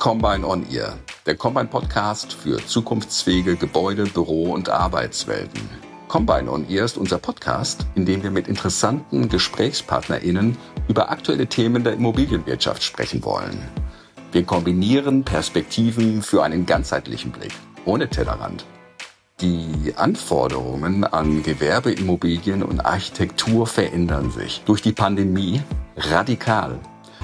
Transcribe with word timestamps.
Combine 0.00 0.46
on 0.46 0.64
Ear, 0.72 0.94
der 1.26 1.36
Combine 1.36 1.66
Podcast 1.66 2.32
für 2.32 2.56
zukunftsfähige 2.56 3.56
Gebäude, 3.56 4.04
Büro 4.04 4.44
und 4.44 4.70
Arbeitswelten. 4.70 5.60
Combine 6.08 6.50
on 6.50 6.66
Ear 6.70 6.86
ist 6.86 6.96
unser 6.96 7.18
Podcast, 7.18 7.84
in 7.96 8.06
dem 8.06 8.22
wir 8.22 8.30
mit 8.30 8.48
interessanten 8.48 9.28
GesprächspartnerInnen 9.28 10.56
über 10.88 11.10
aktuelle 11.10 11.48
Themen 11.48 11.84
der 11.84 11.92
Immobilienwirtschaft 11.92 12.82
sprechen 12.82 13.22
wollen. 13.24 13.60
Wir 14.32 14.42
kombinieren 14.44 15.22
Perspektiven 15.22 16.22
für 16.22 16.44
einen 16.44 16.64
ganzheitlichen 16.64 17.30
Blick, 17.30 17.52
ohne 17.84 18.08
Tellerrand. 18.08 18.64
Die 19.42 19.92
Anforderungen 19.96 21.04
an 21.04 21.42
Gewerbeimmobilien 21.42 22.62
und 22.62 22.80
Architektur 22.80 23.66
verändern 23.66 24.30
sich 24.30 24.62
durch 24.64 24.80
die 24.80 24.92
Pandemie 24.92 25.60
radikal. 25.94 26.80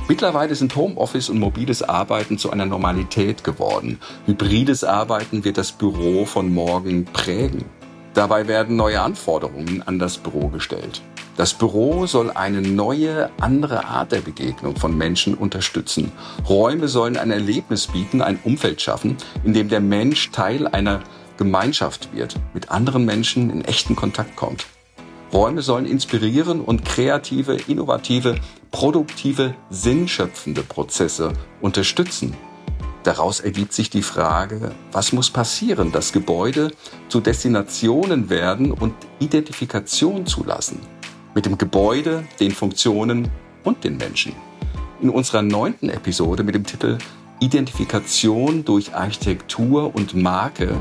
Mittlerweile 0.08 0.54
sind 0.54 0.76
Homeoffice 0.76 1.30
und 1.30 1.40
mobiles 1.40 1.82
Arbeiten 1.82 2.38
zu 2.38 2.50
einer 2.50 2.64
Normalität 2.64 3.42
geworden. 3.42 3.98
Hybrides 4.26 4.84
Arbeiten 4.84 5.44
wird 5.44 5.58
das 5.58 5.72
Büro 5.72 6.24
von 6.26 6.54
morgen 6.54 7.06
prägen. 7.06 7.64
Dabei 8.14 8.46
werden 8.46 8.76
neue 8.76 9.00
Anforderungen 9.02 9.82
an 9.82 9.98
das 9.98 10.18
Büro 10.18 10.46
gestellt. 10.46 11.02
Das 11.36 11.54
Büro 11.54 12.06
soll 12.06 12.30
eine 12.30 12.62
neue, 12.62 13.30
andere 13.40 13.84
Art 13.84 14.12
der 14.12 14.20
Begegnung 14.20 14.76
von 14.76 14.96
Menschen 14.96 15.34
unterstützen. 15.34 16.12
Räume 16.48 16.86
sollen 16.86 17.16
ein 17.16 17.32
Erlebnis 17.32 17.88
bieten, 17.88 18.22
ein 18.22 18.38
Umfeld 18.44 18.80
schaffen, 18.80 19.16
in 19.42 19.54
dem 19.54 19.68
der 19.68 19.80
Mensch 19.80 20.30
Teil 20.30 20.68
einer 20.68 21.00
Gemeinschaft 21.36 22.14
wird, 22.14 22.36
mit 22.54 22.70
anderen 22.70 23.04
Menschen 23.04 23.50
in 23.50 23.64
echten 23.64 23.96
Kontakt 23.96 24.36
kommt. 24.36 24.66
Räume 25.32 25.62
sollen 25.62 25.86
inspirieren 25.86 26.60
und 26.60 26.84
kreative, 26.84 27.56
innovative, 27.66 28.36
produktive, 28.70 29.54
sinnschöpfende 29.70 30.62
Prozesse 30.62 31.32
unterstützen. 31.60 32.34
Daraus 33.02 33.40
ergibt 33.40 33.72
sich 33.72 33.90
die 33.90 34.02
Frage, 34.02 34.72
was 34.92 35.12
muss 35.12 35.30
passieren, 35.30 35.92
dass 35.92 36.12
Gebäude 36.12 36.72
zu 37.08 37.20
Destinationen 37.20 38.30
werden 38.30 38.72
und 38.72 38.94
Identifikation 39.20 40.26
zulassen. 40.26 40.80
Mit 41.34 41.46
dem 41.46 41.58
Gebäude, 41.58 42.24
den 42.40 42.52
Funktionen 42.52 43.30
und 43.62 43.84
den 43.84 43.96
Menschen. 43.96 44.32
In 45.00 45.10
unserer 45.10 45.42
neunten 45.42 45.88
Episode 45.88 46.42
mit 46.42 46.54
dem 46.54 46.64
Titel 46.64 46.98
Identifikation 47.38 48.64
durch 48.64 48.94
Architektur 48.94 49.94
und 49.94 50.14
Marke 50.14 50.74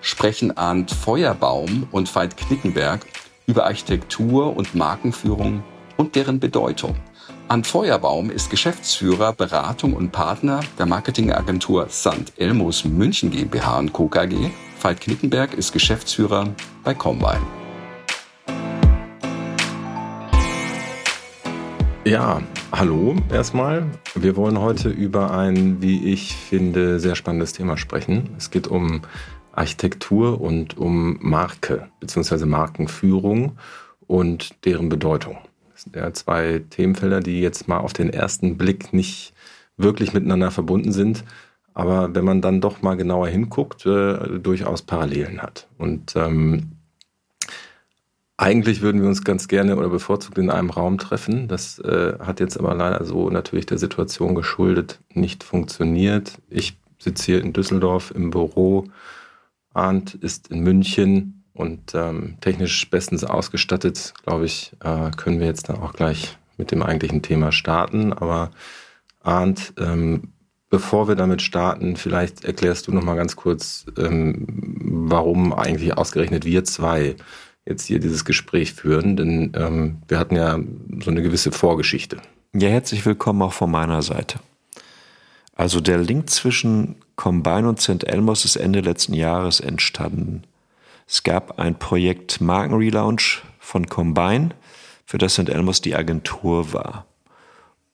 sprechen 0.00 0.56
Arndt 0.56 0.92
Feuerbaum 0.92 1.88
und 1.90 2.14
Veit 2.14 2.36
Knickenberg 2.36 3.04
über 3.46 3.64
Architektur 3.64 4.56
und 4.56 4.74
Markenführung 4.74 5.62
und 5.96 6.16
deren 6.16 6.40
Bedeutung. 6.40 6.96
Arndt 7.48 7.66
Feuerbaum 7.66 8.30
ist 8.30 8.50
Geschäftsführer, 8.50 9.32
Beratung 9.32 9.94
und 9.94 10.10
Partner 10.10 10.60
der 10.78 10.86
Marketingagentur 10.86 11.88
St. 11.88 12.32
Elmos 12.36 12.84
München 12.84 13.30
GmbH 13.30 13.78
und 13.78 13.92
Co. 13.92 14.08
KG. 14.08 14.50
Veit 14.82 15.00
Knickenberg 15.00 15.54
ist 15.54 15.72
Geschäftsführer 15.72 16.48
bei 16.82 16.94
Combine. 16.94 17.46
Ja, 22.04 22.40
hallo 22.70 23.16
erstmal. 23.32 23.84
Wir 24.14 24.36
wollen 24.36 24.60
heute 24.60 24.90
über 24.90 25.32
ein, 25.32 25.82
wie 25.82 26.12
ich 26.12 26.36
finde, 26.36 27.00
sehr 27.00 27.16
spannendes 27.16 27.52
Thema 27.52 27.76
sprechen. 27.76 28.30
Es 28.38 28.50
geht 28.50 28.68
um 28.68 29.02
Architektur 29.56 30.40
und 30.40 30.76
um 30.76 31.18
Marke 31.20 31.88
bzw. 32.00 32.46
Markenführung 32.46 33.58
und 34.06 34.64
deren 34.64 34.88
Bedeutung. 34.88 35.38
Das 35.72 35.82
sind 35.82 35.96
ja 35.96 36.12
zwei 36.12 36.62
Themenfelder, 36.70 37.20
die 37.20 37.40
jetzt 37.40 37.68
mal 37.68 37.78
auf 37.78 37.92
den 37.92 38.10
ersten 38.10 38.56
Blick 38.56 38.92
nicht 38.92 39.32
wirklich 39.76 40.12
miteinander 40.12 40.50
verbunden 40.50 40.92
sind, 40.92 41.24
aber 41.74 42.14
wenn 42.14 42.24
man 42.24 42.40
dann 42.40 42.62
doch 42.62 42.80
mal 42.80 42.96
genauer 42.96 43.28
hinguckt, 43.28 43.84
äh, 43.84 44.38
durchaus 44.38 44.82
Parallelen 44.82 45.42
hat. 45.42 45.68
Und 45.76 46.16
ähm, 46.16 46.72
eigentlich 48.38 48.80
würden 48.80 49.00
wir 49.02 49.08
uns 49.08 49.24
ganz 49.24 49.48
gerne 49.48 49.76
oder 49.76 49.88
bevorzugt 49.88 50.38
in 50.38 50.50
einem 50.50 50.70
Raum 50.70 50.98
treffen. 50.98 51.48
Das 51.48 51.78
äh, 51.78 52.14
hat 52.18 52.40
jetzt 52.40 52.58
aber 52.58 52.74
leider 52.74 53.04
so 53.04 53.30
natürlich 53.30 53.66
der 53.66 53.78
Situation 53.78 54.34
geschuldet 54.34 55.00
nicht 55.12 55.44
funktioniert. 55.44 56.38
Ich 56.48 56.78
sitze 56.98 57.24
hier 57.24 57.40
in 57.40 57.52
Düsseldorf 57.52 58.10
im 58.14 58.30
Büro 58.30 58.88
Arndt 59.76 60.14
ist 60.14 60.48
in 60.48 60.60
München 60.60 61.44
und 61.52 61.94
ähm, 61.94 62.36
technisch 62.40 62.88
bestens 62.90 63.24
ausgestattet, 63.24 64.14
glaube 64.24 64.46
ich, 64.46 64.72
äh, 64.80 65.10
können 65.16 65.40
wir 65.40 65.46
jetzt 65.46 65.68
dann 65.68 65.76
auch 65.76 65.92
gleich 65.92 66.36
mit 66.56 66.70
dem 66.70 66.82
eigentlichen 66.82 67.22
Thema 67.22 67.52
starten. 67.52 68.12
Aber 68.12 68.50
Arndt, 69.22 69.74
ähm, 69.78 70.32
bevor 70.70 71.08
wir 71.08 71.14
damit 71.14 71.42
starten, 71.42 71.96
vielleicht 71.96 72.44
erklärst 72.44 72.88
du 72.88 72.92
noch 72.92 73.02
mal 73.02 73.16
ganz 73.16 73.36
kurz, 73.36 73.86
ähm, 73.98 74.46
warum 74.48 75.52
eigentlich 75.52 75.96
ausgerechnet 75.96 76.44
wir 76.44 76.64
zwei 76.64 77.16
jetzt 77.64 77.86
hier 77.86 77.98
dieses 77.98 78.24
Gespräch 78.24 78.74
führen, 78.74 79.16
denn 79.16 79.52
ähm, 79.56 80.02
wir 80.06 80.18
hatten 80.18 80.36
ja 80.36 80.58
so 81.02 81.10
eine 81.10 81.22
gewisse 81.22 81.50
Vorgeschichte. 81.50 82.18
Ja, 82.54 82.68
herzlich 82.68 83.04
willkommen 83.04 83.42
auch 83.42 83.52
von 83.52 83.70
meiner 83.70 84.02
Seite. 84.02 84.38
Also 85.56 85.80
der 85.80 85.98
Link 85.98 86.30
zwischen 86.30 86.96
Combine 87.16 87.68
und 87.68 87.80
St. 87.80 88.04
Elmos 88.04 88.44
ist 88.44 88.56
Ende 88.56 88.80
letzten 88.80 89.14
Jahres 89.14 89.58
entstanden. 89.58 90.42
Es 91.08 91.22
gab 91.22 91.58
ein 91.58 91.78
Projekt 91.78 92.40
Markenrelaunch 92.40 93.42
von 93.58 93.86
Combine, 93.86 94.50
für 95.06 95.18
das 95.18 95.34
St. 95.34 95.48
Elmos 95.48 95.80
die 95.80 95.94
Agentur 95.94 96.72
war. 96.72 97.06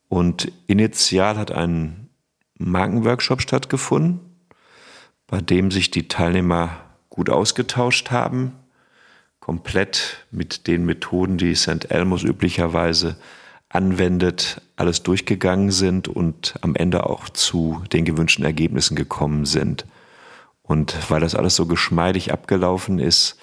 Und 0.09 0.51
initial 0.67 1.37
hat 1.37 1.53
ein 1.53 2.09
Markenworkshop 2.59 3.41
stattgefunden, 3.41 4.21
bei 5.27 5.41
dem 5.41 5.71
sich 5.71 5.91
die 5.91 6.09
Teilnehmer 6.09 6.71
gut 7.11 7.31
ausgetauscht 7.31 8.11
haben, 8.11 8.53
komplett 9.41 10.27
mit 10.31 10.67
den 10.67 10.85
Methoden, 10.85 11.37
die 11.39 11.55
St. 11.55 11.91
Elmos 11.91 12.25
üblicherweise 12.25 13.17
anwendet, 13.73 14.61
alles 14.77 15.03
durchgegangen 15.03 15.71
sind 15.71 16.09
und 16.09 16.55
am 16.61 16.75
Ende 16.75 17.07
auch 17.07 17.29
zu 17.31 17.83
den 17.93 18.05
gewünschten 18.05 18.45
Ergebnissen 18.45 18.97
gekommen 18.97 19.47
sind. 19.47 19.87
Und 20.63 21.11
weil 21.11 21.21
das 21.21 21.35
alles 21.35 21.57
so 21.57 21.67
geschmeidig 21.67 22.33
abgelaufen 22.33 22.99
ist, 22.99 23.39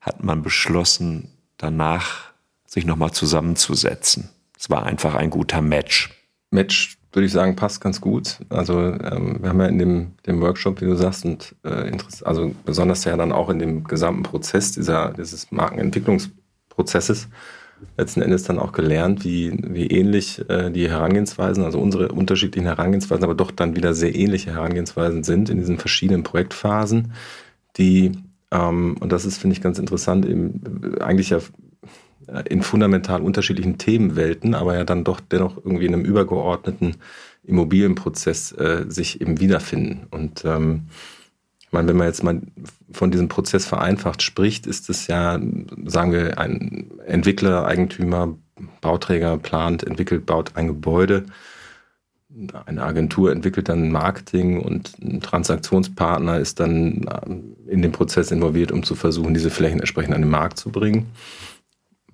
hat 0.00 0.24
man 0.24 0.42
beschlossen, 0.42 1.28
danach 1.56 2.32
sich 2.66 2.84
nochmal 2.86 3.12
zusammenzusetzen. 3.12 4.30
Es 4.58 4.70
war 4.70 4.84
einfach 4.84 5.14
ein 5.14 5.30
guter 5.30 5.60
Match. 5.60 6.10
Match, 6.50 6.98
würde 7.12 7.26
ich 7.26 7.32
sagen, 7.32 7.54
passt 7.54 7.80
ganz 7.80 8.00
gut. 8.00 8.38
Also 8.48 8.80
ähm, 8.80 9.38
wir 9.40 9.50
haben 9.50 9.60
ja 9.60 9.66
in 9.66 9.78
dem, 9.78 10.12
dem 10.26 10.40
Workshop, 10.40 10.80
wie 10.80 10.86
du 10.86 10.96
sagst, 10.96 11.24
und 11.24 11.54
äh, 11.62 11.92
also 12.24 12.54
besonders 12.64 13.04
ja 13.04 13.16
dann 13.16 13.32
auch 13.32 13.50
in 13.50 13.58
dem 13.58 13.84
gesamten 13.84 14.22
Prozess 14.22 14.72
dieser, 14.72 15.12
dieses 15.12 15.52
Markenentwicklungsprozesses 15.52 17.28
letzten 17.96 18.22
Endes 18.22 18.44
dann 18.44 18.58
auch 18.58 18.72
gelernt, 18.72 19.24
wie, 19.24 19.56
wie 19.62 19.86
ähnlich 19.86 20.48
äh, 20.48 20.70
die 20.70 20.88
Herangehensweisen, 20.88 21.64
also 21.64 21.78
unsere 21.78 22.08
unterschiedlichen 22.08 22.66
Herangehensweisen, 22.66 23.24
aber 23.24 23.34
doch 23.34 23.50
dann 23.50 23.76
wieder 23.76 23.94
sehr 23.94 24.14
ähnliche 24.14 24.52
Herangehensweisen 24.52 25.22
sind 25.22 25.50
in 25.50 25.58
diesen 25.58 25.78
verschiedenen 25.78 26.22
Projektphasen, 26.22 27.12
die, 27.76 28.12
ähm, 28.50 28.96
und 29.00 29.12
das 29.12 29.24
ist, 29.24 29.38
finde 29.38 29.54
ich, 29.54 29.62
ganz 29.62 29.78
interessant, 29.78 30.26
eben 30.26 30.98
eigentlich 31.00 31.30
ja 31.30 31.40
in 32.48 32.62
fundamental 32.62 33.20
unterschiedlichen 33.20 33.78
Themenwelten, 33.78 34.54
aber 34.54 34.74
ja 34.74 34.84
dann 34.84 35.04
doch 35.04 35.20
dennoch 35.20 35.58
irgendwie 35.58 35.86
in 35.86 35.94
einem 35.94 36.04
übergeordneten 36.04 36.96
Immobilienprozess 37.44 38.52
äh, 38.52 38.86
sich 38.88 39.20
eben 39.20 39.40
wiederfinden. 39.40 40.06
Und 40.10 40.44
ähm, 40.44 40.84
meine, 41.74 41.88
wenn 41.88 41.98
man 41.98 42.06
jetzt 42.06 42.22
mal 42.22 42.40
von 42.90 43.10
diesem 43.10 43.28
Prozess 43.28 43.66
vereinfacht 43.66 44.22
spricht, 44.22 44.66
ist 44.66 44.88
es 44.88 45.06
ja, 45.08 45.38
sagen 45.84 46.12
wir, 46.12 46.38
ein 46.38 46.90
Entwickler, 47.04 47.66
Eigentümer, 47.66 48.38
Bauträger 48.80 49.36
plant, 49.36 49.82
entwickelt, 49.82 50.24
baut 50.24 50.52
ein 50.54 50.68
Gebäude. 50.68 51.26
Eine 52.66 52.82
Agentur 52.82 53.30
entwickelt 53.30 53.68
dann 53.68 53.92
Marketing 53.92 54.60
und 54.60 54.98
ein 55.00 55.20
Transaktionspartner 55.20 56.38
ist 56.38 56.58
dann 56.58 57.06
in 57.66 57.82
den 57.82 57.92
Prozess 57.92 58.30
involviert, 58.30 58.72
um 58.72 58.82
zu 58.82 58.94
versuchen, 58.94 59.34
diese 59.34 59.50
Flächen 59.50 59.80
entsprechend 59.80 60.14
an 60.14 60.22
den 60.22 60.30
Markt 60.30 60.58
zu 60.58 60.70
bringen. 60.70 61.12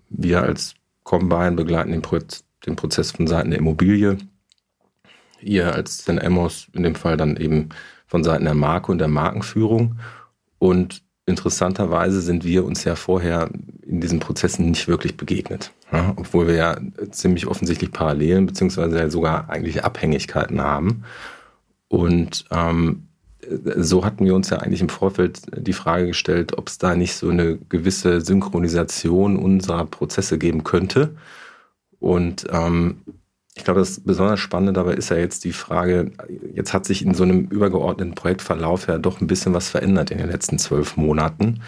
Wir 0.08 0.42
als 0.42 0.74
Combine 1.04 1.52
begleiten 1.52 1.92
den, 1.92 2.02
Pro 2.02 2.18
den 2.66 2.76
Prozess 2.76 3.12
von 3.12 3.26
Seiten 3.26 3.50
der 3.50 3.60
Immobilie. 3.60 4.18
Ihr 5.40 5.74
als 5.74 6.06
Amos 6.08 6.68
in 6.74 6.82
dem 6.82 6.94
Fall 6.94 7.16
dann 7.16 7.36
eben 7.36 7.70
von 8.10 8.24
Seiten 8.24 8.44
der 8.44 8.54
Marke 8.54 8.90
und 8.90 8.98
der 8.98 9.08
Markenführung. 9.08 10.00
Und 10.58 11.02
interessanterweise 11.26 12.20
sind 12.20 12.44
wir 12.44 12.64
uns 12.64 12.82
ja 12.82 12.96
vorher 12.96 13.48
in 13.86 14.00
diesen 14.00 14.18
Prozessen 14.18 14.68
nicht 14.68 14.88
wirklich 14.88 15.16
begegnet. 15.16 15.70
Ja, 15.92 16.12
obwohl 16.16 16.48
wir 16.48 16.54
ja 16.56 16.76
ziemlich 17.12 17.46
offensichtlich 17.46 17.92
Parallelen 17.92 18.46
beziehungsweise 18.46 18.98
ja 18.98 19.08
sogar 19.08 19.48
eigentlich 19.48 19.84
Abhängigkeiten 19.84 20.60
haben. 20.60 21.04
Und 21.88 22.46
ähm, 22.50 23.06
so 23.76 24.04
hatten 24.04 24.24
wir 24.24 24.34
uns 24.34 24.50
ja 24.50 24.58
eigentlich 24.58 24.80
im 24.80 24.88
Vorfeld 24.88 25.42
die 25.56 25.72
Frage 25.72 26.08
gestellt, 26.08 26.58
ob 26.58 26.68
es 26.68 26.78
da 26.78 26.96
nicht 26.96 27.14
so 27.14 27.30
eine 27.30 27.58
gewisse 27.68 28.20
Synchronisation 28.20 29.36
unserer 29.36 29.86
Prozesse 29.86 30.36
geben 30.36 30.64
könnte. 30.64 31.14
Und 32.00 32.46
ähm, 32.50 33.02
ich 33.54 33.64
glaube, 33.64 33.80
das 33.80 34.00
besonders 34.00 34.40
Spannende 34.40 34.72
dabei 34.72 34.94
ist 34.94 35.10
ja 35.10 35.16
jetzt 35.16 35.44
die 35.44 35.52
Frage, 35.52 36.12
jetzt 36.54 36.72
hat 36.72 36.86
sich 36.86 37.04
in 37.04 37.14
so 37.14 37.24
einem 37.24 37.46
übergeordneten 37.46 38.14
Projektverlauf 38.14 38.86
ja 38.86 38.98
doch 38.98 39.20
ein 39.20 39.26
bisschen 39.26 39.54
was 39.54 39.68
verändert 39.68 40.10
in 40.10 40.18
den 40.18 40.30
letzten 40.30 40.58
zwölf 40.58 40.96
Monaten. 40.96 41.60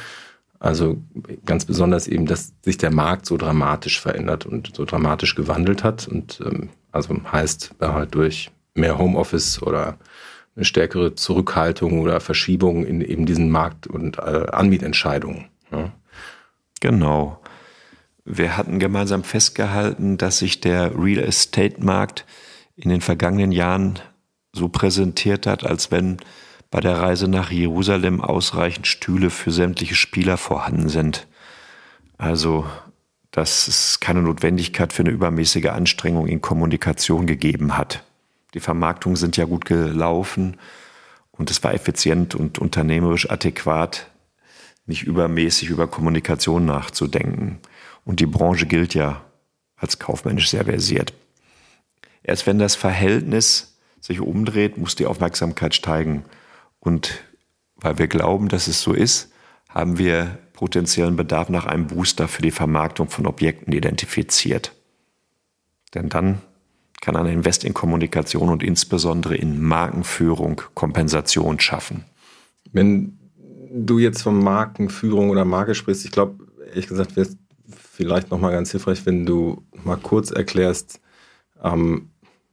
Also 0.61 1.02
ganz 1.44 1.64
besonders 1.64 2.06
eben, 2.06 2.26
dass 2.26 2.52
sich 2.62 2.79
der 2.79 2.93
Markt 2.93 3.26
so 3.26 3.37
dramatisch 3.37 4.00
verändert 4.00 4.46
und 4.46 4.76
so 4.76 4.84
dramatisch 4.84 5.34
gewandelt 5.34 5.82
hat. 5.82 6.06
Und 6.06 6.40
ähm, 6.44 6.69
also 6.93 7.17
heißt 7.32 7.75
halt 7.81 8.14
durch 8.14 8.52
mehr 8.75 8.96
Homeoffice 8.96 9.61
oder 9.61 9.99
eine 10.55 10.64
stärkere 10.64 11.17
Zurückhaltung 11.17 12.00
oder 12.00 12.20
Verschiebung 12.20 12.85
in 12.85 13.00
eben 13.00 13.26
diesen 13.26 13.50
Markt- 13.50 13.88
und 13.88 14.19
äh, 14.19 14.46
Anmietentscheidungen. 14.52 15.46
Ja. 15.73 15.90
Genau. 16.81 17.41
Wir 18.24 18.56
hatten 18.56 18.78
gemeinsam 18.78 19.24
festgehalten, 19.24 20.16
dass 20.16 20.38
sich 20.38 20.60
der 20.60 20.96
Real 20.96 21.24
Estate 21.24 21.84
Markt 21.84 22.24
in 22.76 22.90
den 22.90 23.00
vergangenen 23.00 23.52
Jahren 23.52 23.98
so 24.52 24.69
präsentiert 24.69 25.46
hat, 25.46 25.64
als 25.64 25.90
wenn 25.90 26.19
bei 26.70 26.80
der 26.80 26.98
Reise 26.98 27.28
nach 27.28 27.50
Jerusalem 27.50 28.20
ausreichend 28.20 28.86
Stühle 28.86 29.30
für 29.30 29.50
sämtliche 29.50 29.94
Spieler 29.94 30.36
vorhanden 30.36 30.88
sind. 30.88 31.26
Also, 32.16 32.66
dass 33.30 33.66
es 33.66 34.00
keine 34.00 34.22
Notwendigkeit 34.22 34.92
für 34.92 35.02
eine 35.02 35.10
übermäßige 35.10 35.66
Anstrengung 35.66 36.28
in 36.28 36.40
Kommunikation 36.40 37.26
gegeben 37.26 37.76
hat. 37.76 38.04
Die 38.54 38.60
Vermarktungen 38.60 39.16
sind 39.16 39.36
ja 39.36 39.46
gut 39.46 39.64
gelaufen 39.64 40.58
und 41.30 41.50
es 41.50 41.64
war 41.64 41.75
effizient 41.75 42.34
und 42.34 42.58
unternehmerisch 42.58 43.28
adäquat, 43.30 44.10
nicht 44.86 45.02
übermäßig 45.02 45.70
über 45.70 45.88
Kommunikation 45.88 46.66
nachzudenken. 46.66 47.58
Und 48.04 48.20
die 48.20 48.26
Branche 48.26 48.66
gilt 48.66 48.94
ja 48.94 49.25
als 49.76 49.99
kaufmännisch 49.99 50.50
sehr 50.50 50.64
versiert. 50.64 51.12
Erst 52.22 52.46
wenn 52.46 52.58
das 52.58 52.75
Verhältnis 52.75 53.78
sich 54.00 54.20
umdreht, 54.20 54.78
muss 54.78 54.94
die 54.94 55.06
Aufmerksamkeit 55.06 55.75
steigen. 55.75 56.25
Und 56.81 57.22
weil 57.76 57.99
wir 57.99 58.08
glauben, 58.08 58.49
dass 58.49 58.69
es 58.69 58.81
so 58.81 58.93
ist, 58.93 59.32
haben 59.69 59.99
wir 59.99 60.38
potenziellen 60.52 61.16
Bedarf 61.16 61.49
nach 61.49 61.66
einem 61.66 61.87
Booster 61.87 62.28
für 62.28 62.43
die 62.43 62.50
Vermarktung 62.50 63.08
von 63.08 63.26
Objekten 63.26 63.72
identifiziert. 63.72 64.72
Denn 65.94 66.08
dann 66.08 66.40
kann 67.00 67.16
ein 67.16 67.26
Invest 67.26 67.64
in 67.64 67.75
Kommunikation 67.75 68.49
und 68.49 68.62
insbesondere 68.62 69.34
in 69.34 69.60
Markenführung 69.60 70.62
Kompensation 70.75 71.58
schaffen. 71.58 72.04
Wenn 72.70 73.19
du 73.72 73.99
jetzt 73.99 74.22
von 74.22 74.38
Markenführung 74.43 75.31
oder 75.31 75.44
Marke 75.44 75.75
sprichst, 75.75 76.04
ich 76.04 76.12
glaube, 76.12 76.46
ehrlich 76.69 76.87
gesagt, 76.87 77.16
es 77.16 77.37
vielleicht 77.92 78.30
nochmal 78.30 78.52
ganz 78.52 78.70
hilfreich, 78.70 79.04
wenn 79.04 79.26
du 79.26 79.66
mal 79.84 79.98
kurz 79.98 80.30
erklärst, 80.30 81.00
ähm, 81.62 82.10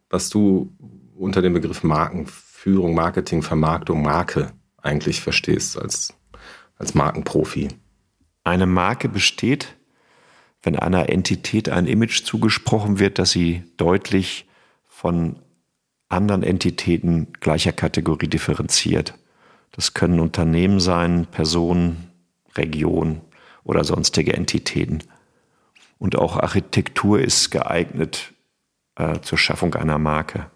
was 0.09 0.29
du 0.29 0.75
unter 1.15 1.41
dem 1.41 1.53
Begriff 1.53 1.81
Markenführung, 1.81 2.93
Marketing, 2.93 3.41
Vermarktung, 3.41 4.01
Marke 4.01 4.51
eigentlich 4.81 5.21
verstehst 5.21 5.79
als, 5.79 6.13
als 6.77 6.93
Markenprofi. 6.93 7.69
Eine 8.43 8.65
Marke 8.65 9.07
besteht, 9.07 9.77
wenn 10.61 10.75
einer 10.75 11.07
Entität 11.07 11.69
ein 11.69 11.87
Image 11.87 12.23
zugesprochen 12.25 12.99
wird, 12.99 13.17
dass 13.17 13.31
sie 13.31 13.63
deutlich 13.77 14.45
von 14.87 15.39
anderen 16.09 16.43
Entitäten 16.43 17.31
gleicher 17.39 17.71
Kategorie 17.71 18.27
differenziert. 18.27 19.13
Das 19.71 19.93
können 19.93 20.19
Unternehmen 20.19 20.81
sein, 20.81 21.27
Personen, 21.27 22.11
Regionen 22.57 23.21
oder 23.63 23.85
sonstige 23.85 24.33
Entitäten. 24.33 25.03
Und 25.99 26.15
auch 26.15 26.37
Architektur 26.37 27.19
ist 27.19 27.51
geeignet 27.51 28.33
äh, 28.95 29.19
zur 29.19 29.37
Schaffung 29.37 29.75
einer 29.75 29.99
Marke. 29.99 30.49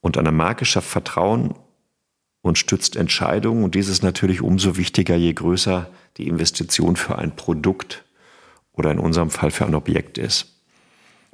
Und 0.00 0.16
eine 0.16 0.32
Marke 0.32 0.64
schafft 0.64 0.88
Vertrauen 0.88 1.54
und 2.42 2.58
stützt 2.58 2.96
Entscheidungen. 2.96 3.62
Und 3.62 3.74
dies 3.74 3.88
ist 3.88 4.02
natürlich 4.02 4.40
umso 4.40 4.76
wichtiger, 4.76 5.16
je 5.16 5.34
größer 5.34 5.90
die 6.16 6.26
Investition 6.26 6.96
für 6.96 7.18
ein 7.18 7.36
Produkt 7.36 8.04
oder 8.72 8.90
in 8.90 8.98
unserem 8.98 9.30
Fall 9.30 9.50
für 9.50 9.66
ein 9.66 9.74
Objekt 9.74 10.16
ist. 10.18 10.56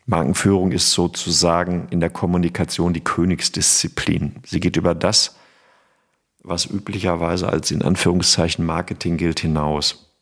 Markenführung 0.06 0.72
ist 0.72 0.92
sozusagen 0.92 1.88
in 1.90 2.00
der 2.00 2.10
Kommunikation 2.10 2.92
die 2.92 3.02
Königsdisziplin. 3.02 4.36
Sie 4.44 4.60
geht 4.60 4.76
über 4.76 4.94
das, 4.94 5.36
was 6.42 6.66
üblicherweise 6.66 7.48
als 7.48 7.72
in 7.72 7.82
Anführungszeichen 7.82 8.64
Marketing 8.64 9.16
gilt, 9.16 9.40
hinaus. 9.40 10.12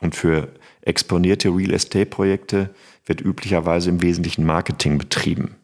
Und 0.00 0.14
für 0.14 0.48
exponierte 0.82 1.48
Real 1.48 1.72
Estate-Projekte 1.72 2.74
wird 3.06 3.20
üblicherweise 3.20 3.90
im 3.90 4.02
Wesentlichen 4.02 4.44
Marketing 4.44 4.98
betrieben, 4.98 5.56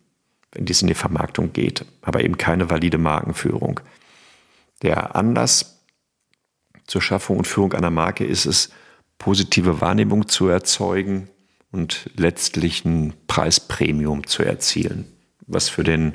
wenn 0.52 0.64
dies 0.64 0.82
in 0.82 0.88
die 0.88 0.94
Vermarktung 0.94 1.52
geht, 1.52 1.84
aber 2.02 2.22
eben 2.22 2.38
keine 2.38 2.70
valide 2.70 2.98
Markenführung. 2.98 3.80
Der 4.82 5.16
Anlass 5.16 5.82
zur 6.86 7.02
Schaffung 7.02 7.38
und 7.38 7.46
Führung 7.46 7.72
einer 7.72 7.90
Marke 7.90 8.24
ist 8.24 8.46
es, 8.46 8.70
positive 9.18 9.80
Wahrnehmung 9.80 10.28
zu 10.28 10.48
erzeugen 10.48 11.28
und 11.72 12.10
letztlich 12.16 12.84
ein 12.84 13.14
Preispremium 13.26 14.26
zu 14.26 14.42
erzielen, 14.42 15.06
was 15.46 15.68
für 15.68 15.84
den, 15.84 16.14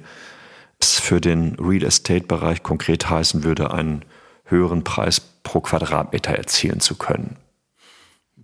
für 0.80 1.19
den 1.19 1.56
Real 1.56 1.83
Estate-Bereich 1.83 2.63
konkret 2.63 3.09
heißen 3.09 3.44
würde, 3.44 3.71
einen 3.71 4.06
höheren 4.45 4.83
Preis 4.83 5.19
pro 5.19 5.62
Quadratmeter 5.62 6.33
erzielen 6.33 6.80
zu 6.80 6.95
können. 6.95 7.38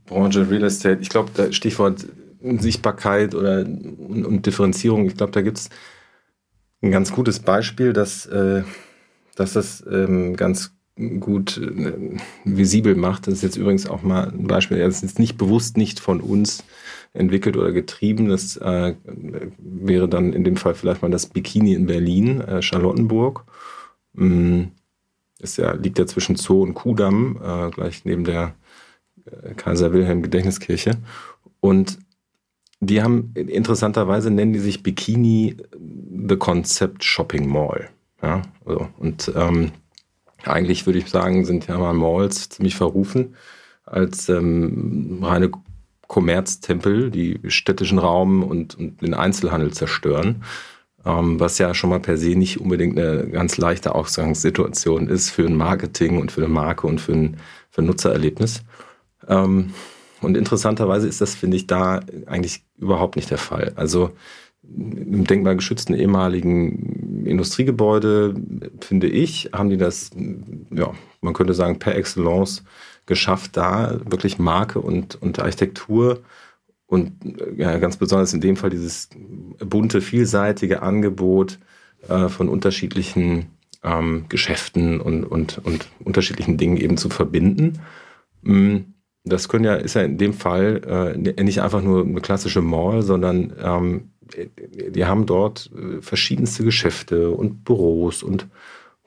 Branche 0.08 0.50
Real 0.50 0.64
Estate, 0.64 1.02
ich 1.02 1.10
glaube, 1.10 1.54
Stichwort 1.54 2.06
Sichtbarkeit 2.42 3.36
oder 3.36 3.60
und, 3.62 4.26
und 4.26 4.46
Differenzierung, 4.46 5.06
ich 5.08 5.18
glaube, 5.18 5.32
da 5.32 5.42
gibt 5.42 5.58
es 5.58 5.70
ein 6.82 6.92
ganz 6.92 7.12
gutes 7.12 7.40
Beispiel, 7.40 7.94
dass, 7.94 8.26
äh, 8.28 8.64
dass 9.36 9.54
das 9.54 9.84
ähm, 9.90 10.36
ganz 10.36 10.74
gut 11.20 11.58
äh, 11.58 12.18
visibel 12.44 12.96
macht. 12.96 13.28
Das 13.28 13.36
ist 13.36 13.44
jetzt 13.44 13.58
übrigens 13.58 13.88
auch 13.88 14.02
mal 14.04 14.30
ein 14.30 14.48
Beispiel, 14.48 14.80
das 14.80 14.96
ist 14.96 15.02
jetzt 15.04 15.20
nicht 15.20 15.38
bewusst 15.38 15.78
nicht 15.78 16.00
von 16.00 16.22
uns 16.22 16.64
entwickelt 17.14 17.58
oder 17.58 17.72
getrieben. 17.72 18.30
Das 18.30 18.58
äh, 18.58 18.96
wäre 19.58 20.08
dann 20.08 20.34
in 20.34 20.44
dem 20.44 20.58
Fall 20.58 20.76
vielleicht 20.76 21.02
mal 21.02 21.12
das 21.12 21.28
Bikini 21.28 21.74
in 21.74 21.88
Berlin, 21.88 22.42
äh, 22.42 22.62
Charlottenburg. 22.62 23.46
Mm, 24.14 24.64
ist 25.40 25.58
ja, 25.58 25.74
liegt 25.74 26.00
ja 26.00 26.08
zwischen 26.08 26.36
Zoo 26.36 26.64
und 26.64 26.74
Kudamm, 26.74 27.40
äh, 27.44 27.70
gleich 27.70 28.06
neben 28.06 28.24
der 28.24 28.56
Kaiser 29.56 29.94
Wilhelm 29.94 30.22
Gedächtniskirche. 30.22 30.98
Und 31.60 32.00
die 32.80 33.02
haben 33.02 33.34
interessanterweise 33.36 34.30
nennen 34.30 34.54
die 34.54 34.60
sich 34.60 34.84
Bikini 34.84 35.58
The 36.28 36.36
Concept 36.38 37.04
Shopping 37.04 37.48
Mall. 37.48 37.90
Ja, 38.22 38.42
also, 38.66 38.88
und 38.98 39.32
ähm, 39.36 39.72
eigentlich 40.44 40.86
würde 40.86 41.00
ich 41.00 41.10
sagen, 41.10 41.46
sind 41.46 41.68
ja 41.68 41.78
mal 41.78 41.94
Malls 41.94 42.50
ziemlich 42.50 42.76
verrufen 42.76 43.36
als 43.86 44.30
ähm, 44.30 45.20
reine 45.22 45.52
Kommerztempel, 46.08 47.12
die 47.12 47.40
städtischen 47.48 48.00
Raum 48.00 48.44
und, 48.44 48.76
und 48.76 49.02
den 49.02 49.14
Einzelhandel 49.14 49.74
zerstören. 49.74 50.44
Ähm, 51.06 51.40
was 51.40 51.58
ja 51.58 51.74
schon 51.74 51.90
mal 51.90 52.00
per 52.00 52.18
se 52.18 52.36
nicht 52.36 52.60
unbedingt 52.60 53.00
eine 53.00 53.30
ganz 53.30 53.58
leichte 53.58 53.96
Ausgangssituation 53.96 55.08
ist 55.08 55.30
für 55.30 55.46
ein 55.46 55.56
Marketing 55.56 56.20
und 56.20 56.32
für 56.32 56.44
eine 56.44 56.54
Marke 56.54 56.88
und 56.88 57.00
für 57.00 57.14
ein, 57.14 57.38
für 57.70 57.82
ein 57.82 57.86
Nutzererlebnis. 57.86 58.64
Ähm, 59.28 59.74
und 60.22 60.36
interessanterweise 60.36 61.08
ist 61.08 61.22
das, 61.22 61.36
finde 61.36 61.58
ich, 61.58 61.68
da 61.68 62.02
eigentlich 62.26 62.64
überhaupt 62.78 63.16
nicht 63.16 63.30
der 63.30 63.38
Fall. 63.38 63.74
Also 63.76 64.12
im 64.64 65.26
denkmalgeschützten 65.26 65.96
ehemaligen 65.96 67.26
Industriegebäude, 67.26 68.34
finde 68.82 69.08
ich, 69.08 69.52
haben 69.54 69.70
die 69.70 69.78
das, 69.78 70.10
ja, 70.72 70.94
man 71.22 71.34
könnte 71.34 71.54
sagen, 71.54 71.80
per 71.80 71.96
Excellence 71.96 72.64
geschafft, 73.06 73.56
da 73.56 74.00
wirklich 74.06 74.40
Marke 74.40 74.80
und, 74.80 75.22
und 75.22 75.40
Architektur 75.40 76.22
und 76.88 77.12
ja, 77.58 77.78
ganz 77.78 77.98
besonders 77.98 78.34
in 78.34 78.42
dem 78.42 78.56
Fall 78.56 78.70
dieses 78.70 79.10
bunte, 79.60 80.02
vielseitige 80.02 80.82
Angebot 80.82 81.60
äh, 82.08 82.30
von 82.30 82.50
unterschiedlichen 82.50 83.48
ähm, 83.84 84.26
Geschäften 84.30 85.00
und, 85.00 85.24
und, 85.24 85.60
und 85.60 85.88
unterschiedlichen 86.04 86.58
Dingen 86.58 86.78
eben 86.78 86.98
zu 86.98 87.10
verbinden. 87.10 87.80
Mm, 88.42 88.78
das 89.30 89.50
können 89.50 89.66
ja, 89.66 89.76
ist 89.76 89.96
ja 89.96 90.02
in 90.04 90.18
dem 90.18 90.34
Fall 90.34 91.16
äh, 91.18 91.44
nicht 91.44 91.62
einfach 91.62 91.82
nur 91.82 92.04
eine 92.04 92.22
klassische 92.22 92.62
Mall, 92.62 93.02
sondern 93.02 93.54
ähm, 93.62 94.12
die 94.90 95.06
haben 95.06 95.26
dort 95.26 95.72
äh, 95.76 96.02
verschiedenste 96.02 96.64
Geschäfte 96.64 97.32
und 97.32 97.64
Büros 97.64 98.24
und 98.24 98.48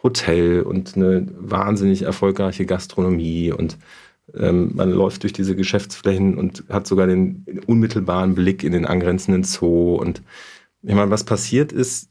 Hotel 0.02 0.62
und 0.62 0.96
eine 0.96 1.26
wahnsinnig 1.38 2.02
erfolgreiche 2.02 2.64
Gastronomie 2.64 3.52
und 3.52 3.76
ähm, 4.34 4.70
man 4.74 4.90
läuft 4.90 5.24
durch 5.24 5.32
diese 5.32 5.56
Geschäftsflächen 5.56 6.38
und 6.38 6.64
hat 6.68 6.86
sogar 6.86 7.06
den 7.06 7.44
unmittelbaren 7.66 8.34
Blick 8.34 8.64
in 8.64 8.72
den 8.72 8.86
angrenzenden 8.86 9.44
Zoo 9.44 9.96
und 9.96 10.22
ich 10.82 10.94
meine, 10.94 11.10
was 11.10 11.24
passiert 11.24 11.72
ist, 11.72 12.10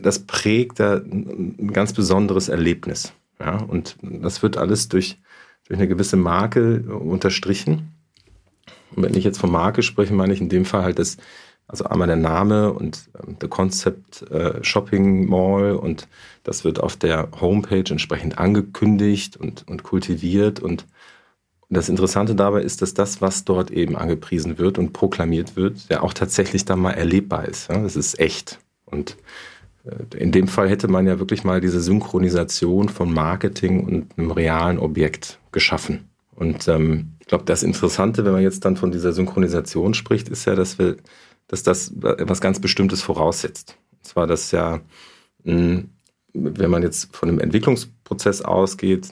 das 0.00 0.20
prägt 0.20 0.80
da 0.80 0.96
ein 0.96 1.72
ganz 1.72 1.92
besonderes 1.92 2.48
Erlebnis. 2.48 3.12
Ja, 3.38 3.58
und 3.58 3.96
das 4.00 4.42
wird 4.42 4.56
alles 4.56 4.88
durch, 4.88 5.18
durch 5.66 5.78
eine 5.78 5.88
gewisse 5.88 6.16
Marke 6.16 6.80
unterstrichen. 6.82 7.92
Und 8.94 9.02
wenn 9.02 9.14
ich 9.14 9.24
jetzt 9.24 9.38
von 9.38 9.50
Marke 9.50 9.82
spreche, 9.82 10.14
meine 10.14 10.32
ich 10.32 10.40
in 10.40 10.48
dem 10.48 10.64
Fall 10.64 10.82
halt 10.82 10.98
das, 10.98 11.16
Also 11.68 11.84
einmal 11.84 12.06
der 12.06 12.16
Name 12.16 12.72
und 12.72 13.08
ähm, 13.18 13.36
The 13.40 13.48
Concept 13.48 14.22
äh, 14.30 14.62
Shopping 14.62 15.26
Mall 15.28 15.74
und 15.74 16.06
das 16.44 16.62
wird 16.62 16.78
auf 16.78 16.96
der 16.96 17.28
Homepage 17.40 17.90
entsprechend 17.90 18.38
angekündigt 18.38 19.36
und, 19.36 19.66
und 19.68 19.82
kultiviert. 19.82 20.60
Und 20.60 20.86
das 21.68 21.88
Interessante 21.88 22.36
dabei 22.36 22.62
ist, 22.62 22.82
dass 22.82 22.94
das, 22.94 23.20
was 23.20 23.44
dort 23.44 23.72
eben 23.72 23.96
angepriesen 23.96 24.58
wird 24.58 24.78
und 24.78 24.92
proklamiert 24.92 25.56
wird, 25.56 25.88
ja 25.88 26.02
auch 26.02 26.14
tatsächlich 26.14 26.64
dann 26.64 26.78
mal 26.78 26.92
erlebbar 26.92 27.46
ist. 27.46 27.68
Ja? 27.68 27.82
Das 27.82 27.96
ist 27.96 28.20
echt. 28.20 28.60
Und 28.84 29.10
äh, 29.10 29.14
in 30.16 30.32
dem 30.32 30.48
Fall 30.48 30.68
hätte 30.68 30.88
man 30.88 31.06
ja 31.06 31.18
wirklich 31.18 31.44
mal 31.44 31.60
diese 31.60 31.80
Synchronisation 31.80 32.88
von 32.88 33.12
Marketing 33.12 33.84
und 33.84 34.18
einem 34.18 34.30
realen 34.30 34.78
Objekt 34.78 35.38
geschaffen. 35.52 36.08
Und 36.34 36.68
ähm, 36.68 37.12
ich 37.20 37.26
glaube, 37.26 37.44
das 37.44 37.62
Interessante, 37.62 38.24
wenn 38.24 38.32
man 38.32 38.42
jetzt 38.42 38.64
dann 38.64 38.76
von 38.76 38.92
dieser 38.92 39.12
Synchronisation 39.12 39.94
spricht, 39.94 40.28
ist 40.28 40.44
ja, 40.44 40.54
dass 40.54 40.78
wir, 40.78 40.96
dass 41.48 41.62
das 41.62 41.92
etwas 42.02 42.40
ganz 42.40 42.60
Bestimmtes 42.60 43.02
voraussetzt. 43.02 43.78
Und 43.92 44.04
zwar, 44.04 44.26
dass 44.26 44.50
ja, 44.50 44.80
wenn 45.44 45.90
man 46.34 46.82
jetzt 46.82 47.14
von 47.16 47.28
einem 47.28 47.40
Entwicklungsprozess 47.40 48.42
ausgeht, 48.42 49.08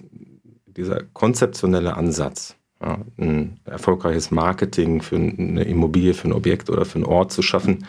dieser 0.77 1.03
konzeptionelle 1.13 1.97
Ansatz, 1.97 2.57
ja, 2.81 2.99
ein 3.19 3.61
erfolgreiches 3.65 4.31
Marketing 4.31 5.01
für 5.01 5.17
eine 5.17 5.65
Immobilie, 5.65 6.15
für 6.15 6.29
ein 6.29 6.33
Objekt 6.33 6.69
oder 6.69 6.85
für 6.85 6.97
einen 6.97 7.05
Ort 7.05 7.33
zu 7.33 7.41
schaffen, 7.41 7.87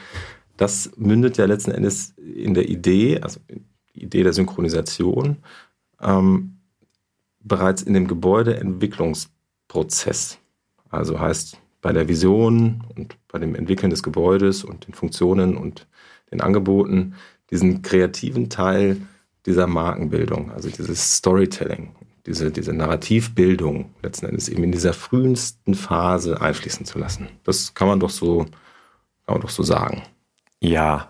das 0.58 0.92
mündet 0.98 1.38
ja 1.38 1.46
letzten 1.46 1.72
Endes 1.72 2.14
in 2.18 2.54
der 2.54 2.70
Idee, 2.70 3.22
also 3.22 3.40
die 3.94 4.04
Idee 4.04 4.24
der 4.24 4.34
Synchronisation, 4.34 5.38
ähm, 6.02 6.60
bereits 7.40 7.82
in 7.82 7.94
dem 7.94 8.08
Gebäudeentwicklungsprozess 8.08 9.36
Prozess. 9.68 10.40
Also 10.90 11.20
heißt 11.20 11.58
bei 11.82 11.92
der 11.92 12.08
Vision 12.08 12.84
und 12.96 13.18
bei 13.28 13.40
dem 13.40 13.56
Entwickeln 13.56 13.90
des 13.90 14.04
Gebäudes 14.04 14.64
und 14.64 14.88
den 14.88 14.94
Funktionen 14.94 15.58
und 15.58 15.88
den 16.32 16.42
Angeboten 16.42 17.16
diesen 17.52 17.82
kreativen 17.82 18.50
Teil 18.50 19.02
dieser 19.46 19.68
Markenbildung, 19.68 20.52
also 20.52 20.70
dieses 20.70 21.18
Storytelling, 21.18 21.94
diese, 22.26 22.52
diese 22.52 22.74
Narrativbildung 22.74 23.94
letzten 24.02 24.28
Endes 24.28 24.50
eben 24.50 24.64
in 24.64 24.72
dieser 24.72 24.94
frühesten 24.94 25.76
Phase 25.76 26.42
einfließen 26.42 26.86
zu 26.86 26.98
lassen. 26.98 27.28
Das 27.44 27.74
kann 27.74 27.88
man 27.88 28.00
doch 28.00 28.10
so, 28.10 28.46
kann 29.26 29.36
man 29.36 29.42
doch 29.42 29.50
so 29.50 29.62
sagen. 29.62 30.02
Ja, 30.66 31.10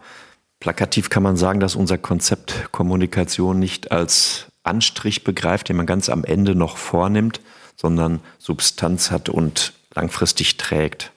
plakativ 0.60 1.10
kann 1.10 1.24
man 1.24 1.38
sagen, 1.38 1.62
dass 1.62 1.76
unser 1.76 1.98
Konzept 1.98 2.74
Kommunikation 2.74 3.58
nicht 3.58 3.90
als 3.90 4.48
Anstrich 4.64 5.24
begreift, 5.24 5.70
den 5.70 5.78
man 5.78 5.86
ganz 5.86 6.10
am 6.10 6.26
Ende 6.26 6.56
noch 6.56 6.76
vornimmt, 6.76 7.40
sondern 7.78 8.20
Substanz 8.38 9.12
hat 9.12 9.30
und 9.30 9.72
langfristig 9.94 10.58
trägt. 10.58 11.14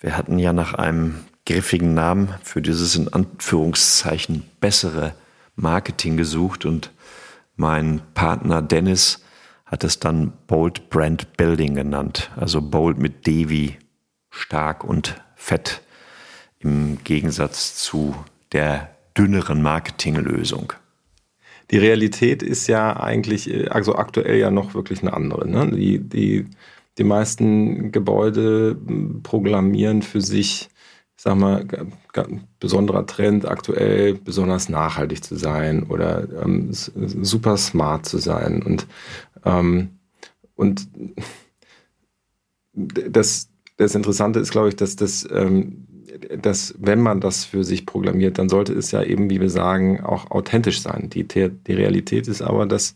Wir 0.00 0.16
hatten 0.16 0.40
ja 0.40 0.52
nach 0.52 0.74
einem 0.74 1.26
griffigen 1.46 1.94
Namen 1.94 2.34
für 2.42 2.60
dieses 2.60 2.96
in 2.96 3.12
Anführungszeichen 3.12 4.50
bessere 4.58 5.14
Marketing 5.54 6.16
gesucht 6.16 6.64
und 6.64 6.90
mein 7.54 8.02
Partner 8.14 8.62
Dennis 8.62 9.22
hat 9.64 9.84
es 9.84 10.00
dann 10.00 10.32
Bold 10.48 10.90
Brand 10.90 11.36
Building 11.36 11.76
genannt. 11.76 12.30
Also 12.34 12.60
Bold 12.60 12.98
mit 12.98 13.28
D 13.28 13.48
wie 13.48 13.78
stark 14.30 14.82
und 14.82 15.22
fett 15.36 15.83
im 16.64 16.98
Gegensatz 17.04 17.76
zu 17.76 18.16
der 18.52 18.90
dünneren 19.16 19.62
Marketinglösung 19.62 20.72
die 21.70 21.78
Realität 21.78 22.42
ist 22.42 22.66
ja 22.66 22.96
eigentlich, 22.96 23.50
äh, 23.50 23.68
also 23.68 23.96
aktuell 23.96 24.38
ja 24.38 24.50
noch 24.50 24.74
wirklich 24.74 25.02
eine 25.02 25.12
andere. 25.12 25.48
Ne? 25.48 25.70
Die, 25.70 25.98
die, 25.98 26.46
die 26.98 27.04
meisten 27.04 27.92
Gebäude 27.92 28.76
programmieren 29.22 30.02
für 30.02 30.20
sich, 30.20 30.68
ich 31.16 31.22
sag 31.22 31.36
mal, 31.36 31.66
besonderer 32.60 33.06
Trend 33.06 33.46
aktuell, 33.46 34.14
besonders 34.14 34.68
nachhaltig 34.68 35.24
zu 35.24 35.36
sein 35.36 35.84
oder 35.84 36.28
ähm, 36.42 36.68
super 36.72 37.56
smart 37.56 38.06
zu 38.06 38.18
sein. 38.18 38.62
Und, 38.62 38.86
ähm, 39.44 39.98
und 40.54 40.88
das, 42.72 43.48
das 43.76 43.94
Interessante 43.94 44.40
ist, 44.40 44.50
glaube 44.50 44.68
ich, 44.68 44.76
dass 44.76 44.96
das 44.96 45.26
ähm, 45.30 45.86
dass 46.40 46.74
wenn 46.78 47.00
man 47.00 47.20
das 47.20 47.44
für 47.44 47.64
sich 47.64 47.86
programmiert, 47.86 48.38
dann 48.38 48.48
sollte 48.48 48.72
es 48.72 48.90
ja 48.90 49.02
eben, 49.02 49.30
wie 49.30 49.40
wir 49.40 49.50
sagen, 49.50 50.00
auch 50.00 50.30
authentisch 50.30 50.80
sein. 50.80 51.10
Die, 51.10 51.24
die 51.26 51.72
Realität 51.72 52.28
ist 52.28 52.42
aber, 52.42 52.66
dass 52.66 52.94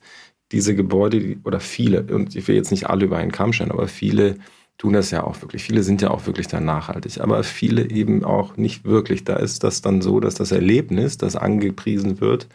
diese 0.52 0.74
Gebäude 0.74 1.36
oder 1.44 1.60
viele, 1.60 2.02
und 2.02 2.34
ich 2.34 2.48
will 2.48 2.56
jetzt 2.56 2.70
nicht 2.70 2.88
alle 2.88 3.04
über 3.04 3.18
einen 3.18 3.32
Kamm 3.32 3.52
stellen, 3.52 3.70
aber 3.72 3.88
viele 3.88 4.36
tun 4.78 4.92
das 4.92 5.10
ja 5.10 5.24
auch 5.24 5.42
wirklich. 5.42 5.62
Viele 5.62 5.82
sind 5.82 6.00
ja 6.00 6.10
auch 6.10 6.26
wirklich 6.26 6.46
dann 6.46 6.64
nachhaltig, 6.64 7.20
aber 7.20 7.42
viele 7.42 7.90
eben 7.90 8.24
auch 8.24 8.56
nicht 8.56 8.84
wirklich. 8.84 9.24
Da 9.24 9.36
ist 9.36 9.64
das 9.64 9.82
dann 9.82 10.00
so, 10.00 10.20
dass 10.20 10.36
das 10.36 10.52
Erlebnis, 10.52 11.18
das 11.18 11.34
angepriesen 11.34 12.20
wird, 12.20 12.46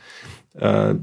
äh, 0.56 0.96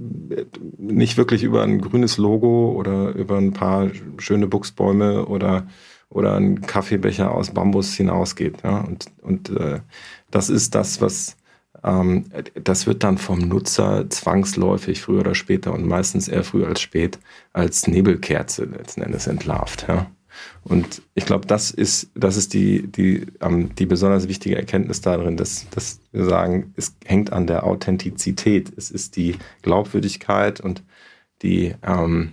nicht 0.78 1.16
wirklich 1.18 1.42
über 1.42 1.62
ein 1.62 1.80
grünes 1.80 2.16
Logo 2.16 2.72
oder 2.72 3.14
über 3.14 3.36
ein 3.36 3.52
paar 3.52 3.90
schöne 4.18 4.46
Buchsbäume 4.46 5.26
oder 5.26 5.66
oder 6.10 6.36
ein 6.36 6.60
Kaffeebecher 6.60 7.32
aus 7.32 7.50
Bambus 7.50 7.94
hinausgeht. 7.94 8.62
Ja? 8.62 8.80
Und, 8.80 9.06
und 9.22 9.48
äh, 9.50 9.80
das 10.30 10.50
ist 10.50 10.74
das, 10.74 11.00
was 11.00 11.36
ähm, 11.82 12.26
das 12.54 12.86
wird 12.86 13.02
dann 13.04 13.16
vom 13.16 13.38
Nutzer 13.38 14.10
zwangsläufig 14.10 15.00
früher 15.00 15.20
oder 15.20 15.34
später 15.34 15.72
und 15.72 15.86
meistens 15.86 16.28
eher 16.28 16.44
früh 16.44 16.64
als 16.64 16.80
spät 16.80 17.18
als 17.52 17.86
Nebelkerze 17.86 18.64
letzten 18.64 19.02
Endes 19.02 19.26
entlarvt. 19.26 19.86
Ja? 19.88 20.10
Und 20.64 21.02
ich 21.14 21.26
glaube, 21.26 21.46
das 21.46 21.70
ist, 21.70 22.10
das 22.14 22.36
ist 22.36 22.54
die, 22.54 22.86
die, 22.86 23.26
ähm, 23.40 23.74
die 23.76 23.86
besonders 23.86 24.28
wichtige 24.28 24.56
Erkenntnis 24.56 25.00
darin, 25.00 25.36
dass, 25.36 25.68
dass 25.70 26.00
wir 26.12 26.24
sagen, 26.24 26.72
es 26.76 26.96
hängt 27.04 27.32
an 27.32 27.46
der 27.46 27.64
Authentizität. 27.64 28.72
Es 28.76 28.90
ist 28.90 29.16
die 29.16 29.36
Glaubwürdigkeit 29.62 30.60
und 30.60 30.82
die, 31.42 31.74
ähm, 31.82 32.32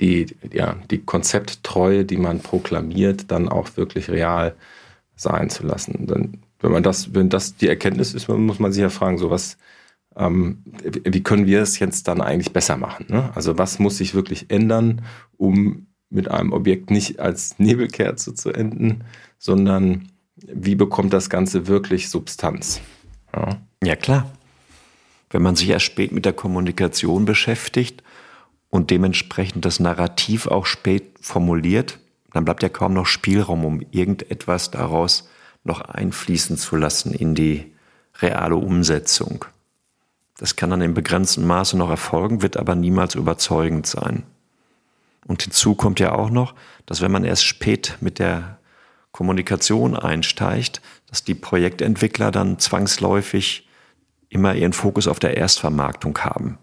die, 0.00 0.26
ja, 0.52 0.76
die 0.90 0.98
Konzepttreue, 0.98 2.04
die 2.04 2.16
man 2.16 2.40
proklamiert, 2.40 3.30
dann 3.30 3.48
auch 3.48 3.76
wirklich 3.76 4.10
real 4.10 4.54
sein 5.16 5.50
zu 5.50 5.66
lassen. 5.66 6.06
Dann, 6.06 6.38
wenn 6.60 6.72
man 6.72 6.82
das, 6.82 7.14
wenn 7.14 7.28
das 7.28 7.56
die 7.56 7.68
Erkenntnis 7.68 8.14
ist, 8.14 8.28
muss 8.28 8.58
man 8.58 8.72
sich 8.72 8.82
ja 8.82 8.90
fragen, 8.90 9.18
so 9.18 9.30
was, 9.30 9.58
ähm, 10.16 10.62
wie 10.82 11.22
können 11.22 11.46
wir 11.46 11.62
es 11.62 11.78
jetzt 11.78 12.08
dann 12.08 12.20
eigentlich 12.20 12.52
besser 12.52 12.76
machen? 12.76 13.06
Ne? 13.08 13.30
Also 13.34 13.58
was 13.58 13.78
muss 13.78 13.98
sich 13.98 14.14
wirklich 14.14 14.50
ändern, 14.50 15.02
um 15.36 15.86
mit 16.10 16.30
einem 16.30 16.52
Objekt 16.52 16.90
nicht 16.90 17.20
als 17.20 17.58
Nebelkerze 17.58 18.34
zu 18.34 18.50
enden, 18.52 19.04
sondern 19.38 20.08
wie 20.36 20.74
bekommt 20.74 21.12
das 21.12 21.30
Ganze 21.30 21.66
wirklich 21.66 22.08
Substanz? 22.08 22.80
Ja, 23.34 23.58
ja 23.84 23.96
klar. 23.96 24.30
Wenn 25.30 25.42
man 25.42 25.56
sich 25.56 25.68
erst 25.68 25.84
spät 25.84 26.12
mit 26.12 26.24
der 26.24 26.32
Kommunikation 26.32 27.24
beschäftigt, 27.24 28.02
und 28.70 28.90
dementsprechend 28.90 29.64
das 29.64 29.80
Narrativ 29.80 30.46
auch 30.46 30.66
spät 30.66 31.04
formuliert, 31.20 31.98
dann 32.32 32.44
bleibt 32.44 32.62
ja 32.62 32.68
kaum 32.68 32.92
noch 32.92 33.06
Spielraum, 33.06 33.64
um 33.64 33.80
irgendetwas 33.90 34.70
daraus 34.70 35.28
noch 35.64 35.80
einfließen 35.80 36.56
zu 36.56 36.76
lassen 36.76 37.12
in 37.12 37.34
die 37.34 37.72
reale 38.20 38.56
Umsetzung. 38.56 39.44
Das 40.36 40.56
kann 40.56 40.70
dann 40.70 40.82
in 40.82 40.94
begrenztem 40.94 41.46
Maße 41.46 41.76
noch 41.76 41.90
erfolgen, 41.90 42.42
wird 42.42 42.56
aber 42.56 42.74
niemals 42.74 43.14
überzeugend 43.14 43.86
sein. 43.86 44.24
Und 45.26 45.42
hinzu 45.42 45.74
kommt 45.74 46.00
ja 46.00 46.12
auch 46.12 46.30
noch, 46.30 46.54
dass 46.86 47.00
wenn 47.00 47.10
man 47.12 47.24
erst 47.24 47.44
spät 47.44 47.98
mit 48.00 48.18
der 48.18 48.58
Kommunikation 49.12 49.96
einsteigt, 49.96 50.80
dass 51.08 51.24
die 51.24 51.34
Projektentwickler 51.34 52.30
dann 52.30 52.58
zwangsläufig 52.58 53.68
immer 54.28 54.54
ihren 54.54 54.72
Fokus 54.72 55.08
auf 55.08 55.18
der 55.18 55.36
Erstvermarktung 55.36 56.18
haben. 56.18 56.58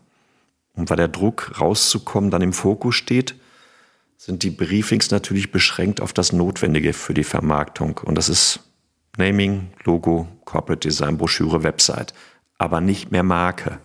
Und 0.76 0.90
weil 0.90 0.98
der 0.98 1.08
Druck 1.08 1.60
rauszukommen 1.60 2.32
dann 2.32 2.42
im 2.42 2.54
Fokus 2.54 2.96
steht, 2.96 3.36
sind 4.18 4.44
die 4.44 4.50
Briefings 4.50 5.12
natürlich 5.12 5.52
beschränkt 5.52 6.02
auf 6.02 6.14
das 6.14 6.34
Notwendige 6.34 6.94
für 6.94 7.14
die 7.14 7.24
Vermarktung. 7.24 8.00
Und 8.04 8.16
das 8.16 8.30
ist 8.30 8.60
Naming, 9.18 9.70
Logo, 9.84 10.28
Corporate 10.46 10.88
Design, 10.88 11.18
Broschüre, 11.18 11.64
Website, 11.64 12.14
aber 12.58 12.82
nicht 12.82 13.12
mehr 13.12 13.24
Marke. 13.24 13.80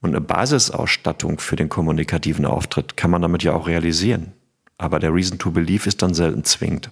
Und 0.00 0.10
eine 0.10 0.20
Basisausstattung 0.20 1.38
für 1.38 1.56
den 1.56 1.68
kommunikativen 1.68 2.44
Auftritt 2.44 2.96
kann 2.96 3.10
man 3.10 3.22
damit 3.22 3.42
ja 3.42 3.54
auch 3.54 3.66
realisieren. 3.66 4.32
Aber 4.76 4.98
der 4.98 5.14
Reason 5.14 5.38
to 5.38 5.50
Believe 5.50 5.88
ist 5.88 6.02
dann 6.02 6.14
selten 6.14 6.44
zwingend. 6.44 6.90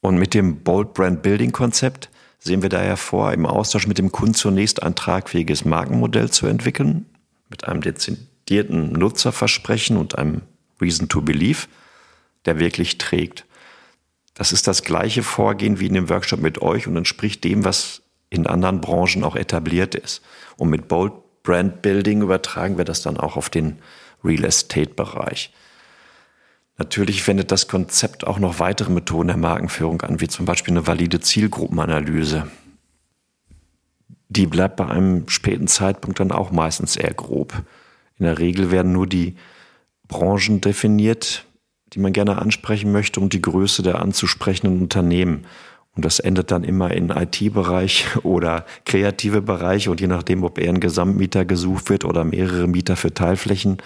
Und 0.00 0.18
mit 0.18 0.32
dem 0.32 0.62
Bold 0.62 0.94
Brand 0.94 1.22
Building 1.22 1.52
Konzept 1.52 2.08
sehen 2.38 2.62
wir 2.62 2.70
daher 2.70 2.96
vor, 2.96 3.32
im 3.32 3.44
Austausch 3.44 3.86
mit 3.86 3.98
dem 3.98 4.12
Kunden 4.12 4.34
zunächst 4.34 4.82
ein 4.82 4.94
tragfähiges 4.94 5.64
Markenmodell 5.64 6.30
zu 6.30 6.46
entwickeln 6.46 7.06
mit 7.50 7.64
einem 7.64 7.82
dezidierten 7.82 8.92
Nutzerversprechen 8.92 9.96
und 9.96 10.16
einem 10.16 10.42
Reason 10.80 11.08
to 11.08 11.20
Believe, 11.20 11.66
der 12.46 12.58
wirklich 12.58 12.96
trägt. 12.96 13.44
Das 14.34 14.52
ist 14.52 14.66
das 14.66 14.82
gleiche 14.82 15.22
Vorgehen 15.22 15.80
wie 15.80 15.86
in 15.86 15.94
dem 15.94 16.08
Workshop 16.08 16.40
mit 16.40 16.62
euch 16.62 16.86
und 16.86 16.96
entspricht 16.96 17.44
dem, 17.44 17.64
was 17.64 18.00
in 18.30 18.46
anderen 18.46 18.80
Branchen 18.80 19.24
auch 19.24 19.36
etabliert 19.36 19.94
ist. 19.94 20.22
Und 20.56 20.70
mit 20.70 20.88
Bold 20.88 21.12
Brand 21.42 21.82
Building 21.82 22.22
übertragen 22.22 22.78
wir 22.78 22.84
das 22.84 23.02
dann 23.02 23.16
auch 23.16 23.36
auf 23.36 23.50
den 23.50 23.78
Real 24.22 24.44
Estate 24.44 24.94
Bereich. 24.94 25.52
Natürlich 26.78 27.26
wendet 27.26 27.50
das 27.50 27.68
Konzept 27.68 28.26
auch 28.26 28.38
noch 28.38 28.58
weitere 28.58 28.90
Methoden 28.90 29.28
der 29.28 29.36
Markenführung 29.36 30.00
an, 30.02 30.20
wie 30.20 30.28
zum 30.28 30.46
Beispiel 30.46 30.72
eine 30.72 30.86
valide 30.86 31.20
Zielgruppenanalyse. 31.20 32.50
Die 34.30 34.46
bleibt 34.46 34.76
bei 34.76 34.86
einem 34.86 35.28
späten 35.28 35.66
Zeitpunkt 35.66 36.20
dann 36.20 36.30
auch 36.30 36.52
meistens 36.52 36.96
eher 36.96 37.12
grob. 37.12 37.52
In 38.16 38.24
der 38.24 38.38
Regel 38.38 38.70
werden 38.70 38.92
nur 38.92 39.08
die 39.08 39.34
Branchen 40.06 40.60
definiert, 40.60 41.46
die 41.92 41.98
man 41.98 42.12
gerne 42.12 42.38
ansprechen 42.40 42.92
möchte 42.92 43.18
und 43.18 43.32
die 43.32 43.42
Größe 43.42 43.82
der 43.82 44.00
anzusprechenden 44.00 44.80
Unternehmen. 44.80 45.46
Und 45.96 46.04
das 46.04 46.20
endet 46.20 46.52
dann 46.52 46.62
immer 46.62 46.92
in 46.92 47.10
IT-Bereich 47.10 48.06
oder 48.22 48.64
kreative 48.84 49.42
Bereiche. 49.42 49.90
Und 49.90 50.00
je 50.00 50.06
nachdem, 50.06 50.44
ob 50.44 50.58
eher 50.58 50.70
ein 50.70 50.78
Gesamtmieter 50.78 51.44
gesucht 51.44 51.90
wird 51.90 52.04
oder 52.04 52.22
mehrere 52.22 52.68
Mieter 52.68 52.94
für 52.94 53.12
Teilflächen, 53.12 53.78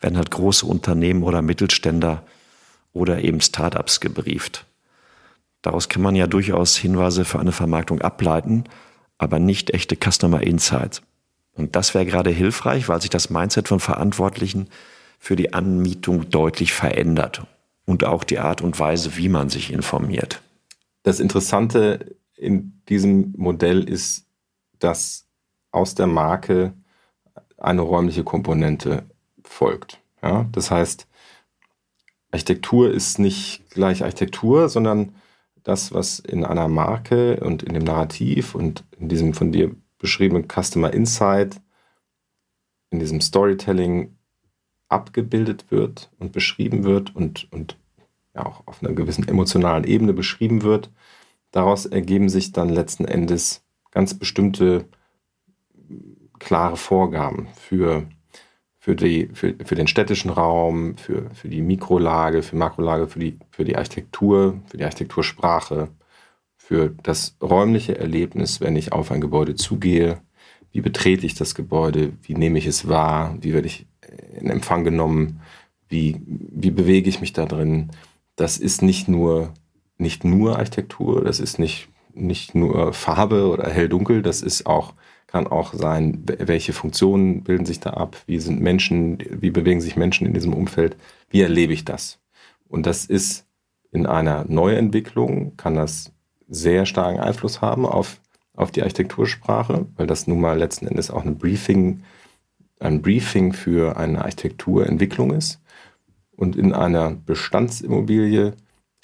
werden 0.00 0.18
halt 0.18 0.30
große 0.30 0.66
Unternehmen 0.66 1.22
oder 1.22 1.40
Mittelständler 1.40 2.22
oder 2.92 3.24
eben 3.24 3.40
Startups 3.40 4.00
gebrieft. 4.00 4.66
Daraus 5.62 5.88
kann 5.88 6.02
man 6.02 6.14
ja 6.14 6.26
durchaus 6.26 6.76
Hinweise 6.76 7.24
für 7.24 7.40
eine 7.40 7.52
Vermarktung 7.52 8.02
ableiten, 8.02 8.64
aber 9.18 9.38
nicht 9.38 9.70
echte 9.70 9.96
Customer 9.96 10.42
Insights. 10.42 11.02
Und 11.52 11.74
das 11.74 11.94
wäre 11.94 12.06
gerade 12.06 12.30
hilfreich, 12.30 12.88
weil 12.88 13.00
sich 13.00 13.10
das 13.10 13.30
Mindset 13.30 13.68
von 13.68 13.80
Verantwortlichen 13.80 14.68
für 15.18 15.36
die 15.36 15.54
Anmietung 15.54 16.28
deutlich 16.28 16.72
verändert 16.72 17.46
und 17.86 18.04
auch 18.04 18.24
die 18.24 18.38
Art 18.38 18.60
und 18.60 18.78
Weise, 18.78 19.16
wie 19.16 19.28
man 19.28 19.48
sich 19.48 19.72
informiert. 19.72 20.42
Das 21.02 21.20
Interessante 21.20 22.16
in 22.36 22.82
diesem 22.88 23.32
Modell 23.36 23.88
ist, 23.88 24.26
dass 24.78 25.26
aus 25.70 25.94
der 25.94 26.06
Marke 26.06 26.74
eine 27.56 27.80
räumliche 27.80 28.24
Komponente 28.24 29.04
folgt. 29.42 29.98
Ja? 30.22 30.46
Das 30.52 30.70
heißt, 30.70 31.06
Architektur 32.30 32.90
ist 32.90 33.18
nicht 33.18 33.70
gleich 33.70 34.02
Architektur, 34.02 34.68
sondern 34.68 35.14
das, 35.66 35.92
was 35.92 36.20
in 36.20 36.44
einer 36.44 36.68
Marke 36.68 37.40
und 37.40 37.64
in 37.64 37.74
dem 37.74 37.82
Narrativ 37.82 38.54
und 38.54 38.84
in 38.98 39.08
diesem 39.08 39.34
von 39.34 39.50
dir 39.50 39.74
beschriebenen 39.98 40.46
Customer 40.48 40.92
Insight, 40.92 41.60
in 42.90 43.00
diesem 43.00 43.20
Storytelling 43.20 44.16
abgebildet 44.88 45.70
wird 45.70 46.12
und 46.20 46.30
beschrieben 46.30 46.84
wird 46.84 47.16
und, 47.16 47.52
und 47.52 47.78
ja 48.34 48.46
auch 48.46 48.64
auf 48.66 48.80
einer 48.80 48.92
gewissen 48.92 49.26
emotionalen 49.26 49.82
Ebene 49.82 50.12
beschrieben 50.12 50.62
wird. 50.62 50.92
Daraus 51.50 51.84
ergeben 51.84 52.28
sich 52.28 52.52
dann 52.52 52.68
letzten 52.68 53.04
Endes 53.04 53.64
ganz 53.90 54.14
bestimmte 54.14 54.88
klare 56.38 56.76
Vorgaben 56.76 57.48
für, 57.54 58.08
für, 58.86 58.94
die, 58.94 59.28
für, 59.34 59.54
für 59.64 59.74
den 59.74 59.88
städtischen 59.88 60.30
Raum, 60.30 60.96
für, 60.96 61.28
für 61.34 61.48
die 61.48 61.60
Mikrolage, 61.60 62.42
für 62.42 62.54
Makrolage, 62.54 63.08
für 63.08 63.18
die, 63.18 63.36
für 63.50 63.64
die 63.64 63.76
Architektur, 63.76 64.60
für 64.66 64.76
die 64.76 64.84
Architektursprache, 64.84 65.88
für 66.56 66.94
das 67.02 67.36
räumliche 67.42 67.98
Erlebnis, 67.98 68.60
wenn 68.60 68.76
ich 68.76 68.92
auf 68.92 69.10
ein 69.10 69.20
Gebäude 69.20 69.56
zugehe. 69.56 70.22
Wie 70.70 70.82
betrete 70.82 71.26
ich 71.26 71.34
das 71.34 71.56
Gebäude? 71.56 72.12
Wie 72.22 72.34
nehme 72.34 72.58
ich 72.58 72.66
es 72.66 72.88
wahr? 72.88 73.36
Wie 73.40 73.54
werde 73.54 73.66
ich 73.66 73.86
in 74.38 74.50
Empfang 74.50 74.84
genommen? 74.84 75.40
Wie, 75.88 76.20
wie 76.26 76.70
bewege 76.70 77.08
ich 77.08 77.20
mich 77.20 77.32
da 77.32 77.44
drin? 77.44 77.90
das 78.36 78.58
ist 78.58 78.82
nicht 78.82 79.08
nur, 79.08 79.52
nicht 79.98 80.22
nur 80.22 80.58
Architektur, 80.58 81.24
das 81.24 81.40
ist 81.40 81.58
nicht, 81.58 81.88
nicht 82.14 82.54
nur 82.54 82.92
Farbe 82.92 83.48
oder 83.48 83.68
hell-dunkel, 83.68 84.22
das 84.22 84.42
ist 84.42 84.66
auch, 84.66 84.92
kann 85.26 85.46
auch 85.46 85.74
sein, 85.74 86.22
welche 86.24 86.72
Funktionen 86.72 87.42
bilden 87.42 87.66
sich 87.66 87.80
da 87.80 87.90
ab, 87.90 88.16
wie 88.26 88.38
sind 88.38 88.60
Menschen, 88.60 89.18
wie 89.30 89.50
bewegen 89.50 89.80
sich 89.80 89.96
Menschen 89.96 90.26
in 90.26 90.34
diesem 90.34 90.54
Umfeld, 90.54 90.96
wie 91.30 91.42
erlebe 91.42 91.72
ich 91.72 91.84
das? 91.84 92.18
Und 92.68 92.86
das 92.86 93.04
ist 93.06 93.46
in 93.90 94.06
einer 94.06 94.44
Neuentwicklung, 94.48 95.56
kann 95.56 95.74
das 95.74 96.12
sehr 96.48 96.86
starken 96.86 97.18
Einfluss 97.18 97.60
haben 97.60 97.86
auf, 97.86 98.20
auf 98.54 98.70
die 98.70 98.82
Architektursprache, 98.82 99.86
weil 99.96 100.06
das 100.06 100.26
nun 100.26 100.40
mal 100.40 100.58
letzten 100.58 100.86
Endes 100.86 101.10
auch 101.10 101.24
ein 101.24 101.38
Briefing, 101.38 102.02
ein 102.78 103.02
Briefing 103.02 103.52
für 103.52 103.96
eine 103.96 104.22
Architekturentwicklung 104.22 105.32
ist. 105.32 105.60
Und 106.36 106.54
in 106.54 106.72
einer 106.72 107.10
Bestandsimmobilie 107.10 108.54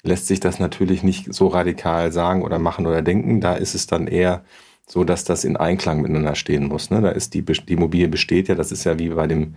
lässt 0.03 0.27
sich 0.27 0.39
das 0.39 0.59
natürlich 0.59 1.03
nicht 1.03 1.33
so 1.33 1.47
radikal 1.47 2.11
sagen 2.11 2.43
oder 2.43 2.59
machen 2.59 2.85
oder 2.85 3.01
denken. 3.01 3.41
Da 3.41 3.55
ist 3.55 3.73
es 3.73 3.87
dann 3.87 4.07
eher 4.07 4.43
so, 4.87 5.03
dass 5.03 5.23
das 5.23 5.43
in 5.43 5.57
Einklang 5.57 6.01
miteinander 6.01 6.35
stehen 6.35 6.67
muss. 6.67 6.89
Ne? 6.89 7.01
Da 7.01 7.09
ist 7.09 7.33
die, 7.33 7.43
die 7.43 7.73
Immobilie 7.73 8.07
besteht 8.07 8.47
ja, 8.47 8.55
das 8.55 8.71
ist 8.71 8.83
ja 8.83 8.99
wie 8.99 9.09
bei 9.09 9.27
dem 9.27 9.55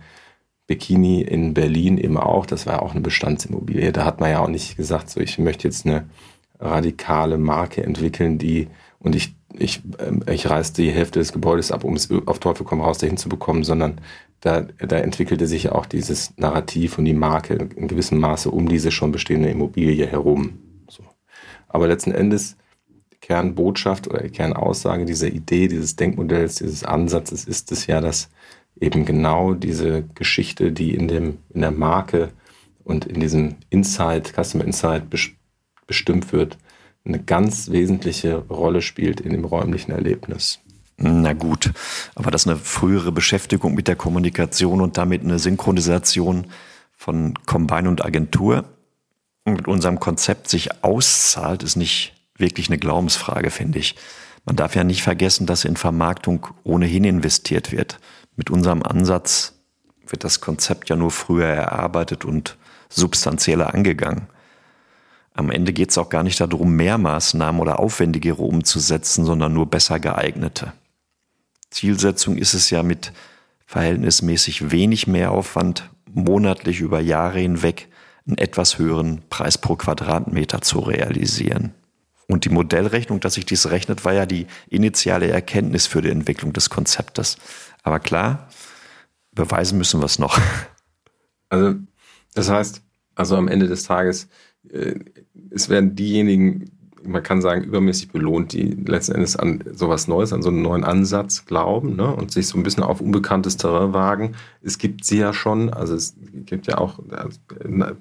Bikini 0.67 1.21
in 1.21 1.53
Berlin 1.53 1.97
eben 1.97 2.17
auch, 2.17 2.45
das 2.45 2.65
war 2.65 2.75
ja 2.75 2.81
auch 2.81 2.91
eine 2.91 3.01
Bestandsimmobilie. 3.01 3.91
Da 3.91 4.05
hat 4.05 4.19
man 4.19 4.31
ja 4.31 4.39
auch 4.39 4.49
nicht 4.49 4.77
gesagt, 4.77 5.09
so 5.09 5.19
ich 5.19 5.37
möchte 5.39 5.67
jetzt 5.67 5.85
eine 5.85 6.09
radikale 6.59 7.37
Marke 7.37 7.83
entwickeln, 7.83 8.37
die 8.37 8.67
und 8.99 9.15
ich, 9.15 9.35
ich, 9.53 9.81
ähm, 9.99 10.23
ich 10.29 10.49
reiße 10.49 10.73
die 10.73 10.91
Hälfte 10.91 11.19
des 11.19 11.31
Gebäudes 11.31 11.71
ab, 11.71 11.83
um 11.83 11.95
es 11.95 12.09
auf 12.25 12.39
Teufel 12.39 12.65
komm 12.65 12.81
raus 12.81 12.97
dahin 12.97 13.17
zu 13.17 13.29
bekommen, 13.29 13.63
sondern 13.63 14.01
da, 14.41 14.61
da 14.61 14.97
entwickelte 14.97 15.47
sich 15.47 15.63
ja 15.63 15.71
auch 15.73 15.85
dieses 15.85 16.35
Narrativ 16.37 16.97
und 16.97 17.05
die 17.05 17.13
Marke 17.13 17.53
in 17.75 17.87
gewissem 17.87 18.19
Maße 18.19 18.51
um 18.51 18.67
diese 18.67 18.91
schon 18.91 19.11
bestehende 19.11 19.49
Immobilie 19.49 20.05
herum. 20.05 20.59
So. 20.89 21.03
Aber 21.67 21.87
letzten 21.87 22.11
Endes 22.11 22.57
Kernbotschaft 23.27 24.07
oder 24.07 24.29
Kernaussage 24.29 25.03
dieser 25.03 25.27
Idee, 25.27 25.67
dieses 25.67 25.97
Denkmodells, 25.97 26.55
dieses 26.55 26.85
Ansatzes 26.85 27.43
ist 27.43 27.73
es 27.73 27.85
ja, 27.85 27.99
dass 27.99 28.29
eben 28.79 29.05
genau 29.05 29.53
diese 29.53 30.03
Geschichte, 30.15 30.71
die 30.71 30.95
in, 30.95 31.09
dem, 31.09 31.39
in 31.49 31.59
der 31.59 31.71
Marke 31.71 32.29
und 32.85 33.03
in 33.03 33.19
diesem 33.19 33.55
Insight, 33.69 34.33
Customer 34.33 34.63
Insight 34.63 35.03
bestimmt 35.87 36.31
wird, 36.31 36.57
eine 37.03 37.21
ganz 37.21 37.69
wesentliche 37.69 38.37
Rolle 38.37 38.81
spielt 38.81 39.19
in 39.19 39.33
dem 39.33 39.43
räumlichen 39.43 39.91
Erlebnis. 39.91 40.59
Na 40.95 41.33
gut, 41.33 41.73
aber 42.15 42.31
das 42.31 42.43
ist 42.43 42.47
eine 42.47 42.55
frühere 42.55 43.11
Beschäftigung 43.11 43.73
mit 43.73 43.89
der 43.89 43.97
Kommunikation 43.97 44.79
und 44.79 44.97
damit 44.97 45.23
eine 45.23 45.37
Synchronisation 45.37 46.47
von 46.95 47.33
Combine 47.45 47.89
und 47.89 48.05
Agentur 48.05 48.63
mit 49.43 49.67
unserem 49.67 49.99
Konzept 49.99 50.47
sich 50.47 50.81
auszahlt, 50.85 51.63
ist 51.63 51.75
nicht 51.75 52.16
wirklich 52.37 52.69
eine 52.69 52.77
Glaubensfrage, 52.77 53.51
finde 53.51 53.79
ich. 53.79 53.95
Man 54.45 54.55
darf 54.55 54.75
ja 54.75 54.83
nicht 54.83 55.03
vergessen, 55.03 55.45
dass 55.45 55.65
in 55.65 55.75
Vermarktung 55.75 56.47
ohnehin 56.63 57.03
investiert 57.03 57.71
wird. 57.71 57.99
Mit 58.35 58.49
unserem 58.49 58.83
Ansatz 58.83 59.53
wird 60.07 60.23
das 60.23 60.39
Konzept 60.41 60.89
ja 60.89 60.95
nur 60.95 61.11
früher 61.11 61.47
erarbeitet 61.47 62.23
und 62.23 62.57
substanzieller 62.89 63.73
angegangen. 63.73 64.27
Am 65.33 65.51
Ende 65.51 65.73
geht 65.73 65.91
es 65.91 65.97
auch 65.97 66.09
gar 66.09 66.23
nicht 66.23 66.39
darum, 66.39 66.75
mehr 66.75 66.97
Maßnahmen 66.97 67.61
oder 67.61 67.79
aufwendigere 67.79 68.41
umzusetzen, 68.41 69.25
sondern 69.25 69.53
nur 69.53 69.67
besser 69.67 69.99
geeignete. 69.99 70.73
Zielsetzung 71.69 72.37
ist 72.37 72.53
es 72.53 72.69
ja 72.69 72.81
mit 72.81 73.11
verhältnismäßig 73.65 74.71
wenig 74.71 75.07
Mehraufwand 75.07 75.89
monatlich 76.11 76.79
über 76.79 77.01
Jahre 77.01 77.39
hinweg 77.39 77.89
einen 78.25 78.37
etwas 78.37 78.77
höheren 78.77 79.21
Preis 79.29 79.57
pro 79.57 79.75
Quadratmeter 79.75 80.61
zu 80.61 80.79
realisieren. 80.79 81.73
Und 82.27 82.43
die 82.45 82.49
Modellrechnung, 82.49 83.19
dass 83.19 83.35
sich 83.35 83.45
dies 83.45 83.69
rechnet, 83.69 84.03
war 84.03 84.13
ja 84.13 84.25
die 84.25 84.47
initiale 84.69 85.29
Erkenntnis 85.29 85.87
für 85.87 86.01
die 86.01 86.09
Entwicklung 86.09 86.51
des 86.53 86.69
Konzeptes. 86.69 87.37
Aber 87.83 87.99
klar, 87.99 88.49
beweisen 89.31 89.77
müssen 89.77 90.01
wir 90.01 90.05
es 90.05 90.19
noch. 90.19 90.39
Also, 91.49 91.75
das 92.33 92.49
heißt, 92.49 92.81
also 93.15 93.37
am 93.37 93.47
Ende 93.47 93.69
des 93.69 93.83
Tages, 93.83 94.27
äh, 94.69 94.95
es 95.49 95.69
werden 95.69 95.95
diejenigen 95.95 96.77
man 97.07 97.23
kann 97.23 97.41
sagen, 97.41 97.63
übermäßig 97.63 98.11
belohnt, 98.11 98.53
die 98.53 98.71
letzten 98.71 99.13
Endes 99.15 99.35
an 99.35 99.63
sowas 99.73 100.07
Neues, 100.07 100.33
an 100.33 100.41
so 100.41 100.49
einen 100.49 100.61
neuen 100.61 100.83
Ansatz 100.83 101.45
glauben 101.45 101.95
ne, 101.95 102.13
und 102.13 102.31
sich 102.31 102.47
so 102.47 102.57
ein 102.57 102.63
bisschen 102.63 102.83
auf 102.83 103.01
unbekanntes 103.01 103.57
Terrain 103.57 103.93
wagen. 103.93 104.35
Es 104.61 104.77
gibt 104.77 105.05
sie 105.05 105.19
ja 105.19 105.33
schon, 105.33 105.71
also 105.73 105.95
es 105.95 106.15
gibt 106.45 106.67
ja 106.67 106.77
auch 106.77 106.99
äh, 106.99 107.93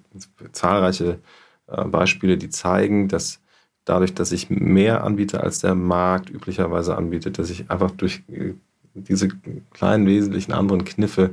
zahlreiche 0.53 1.21
äh, 1.69 1.85
Beispiele, 1.85 2.37
die 2.37 2.51
zeigen, 2.51 3.09
dass 3.09 3.41
dadurch, 3.87 4.13
dass 4.13 4.33
ich 4.33 4.51
mehr 4.51 5.03
anbiete 5.05 5.43
als 5.43 5.61
der 5.61 5.75
Markt 5.75 6.29
üblicherweise 6.29 6.97
anbietet, 6.97 7.39
dass 7.39 7.49
ich 7.49 7.71
einfach 7.71 7.91
durch 7.93 8.23
äh, 8.31 8.53
diese 8.95 9.29
kleinen 9.73 10.07
wesentlichen 10.07 10.53
anderen 10.53 10.85
Kniffe 10.85 11.31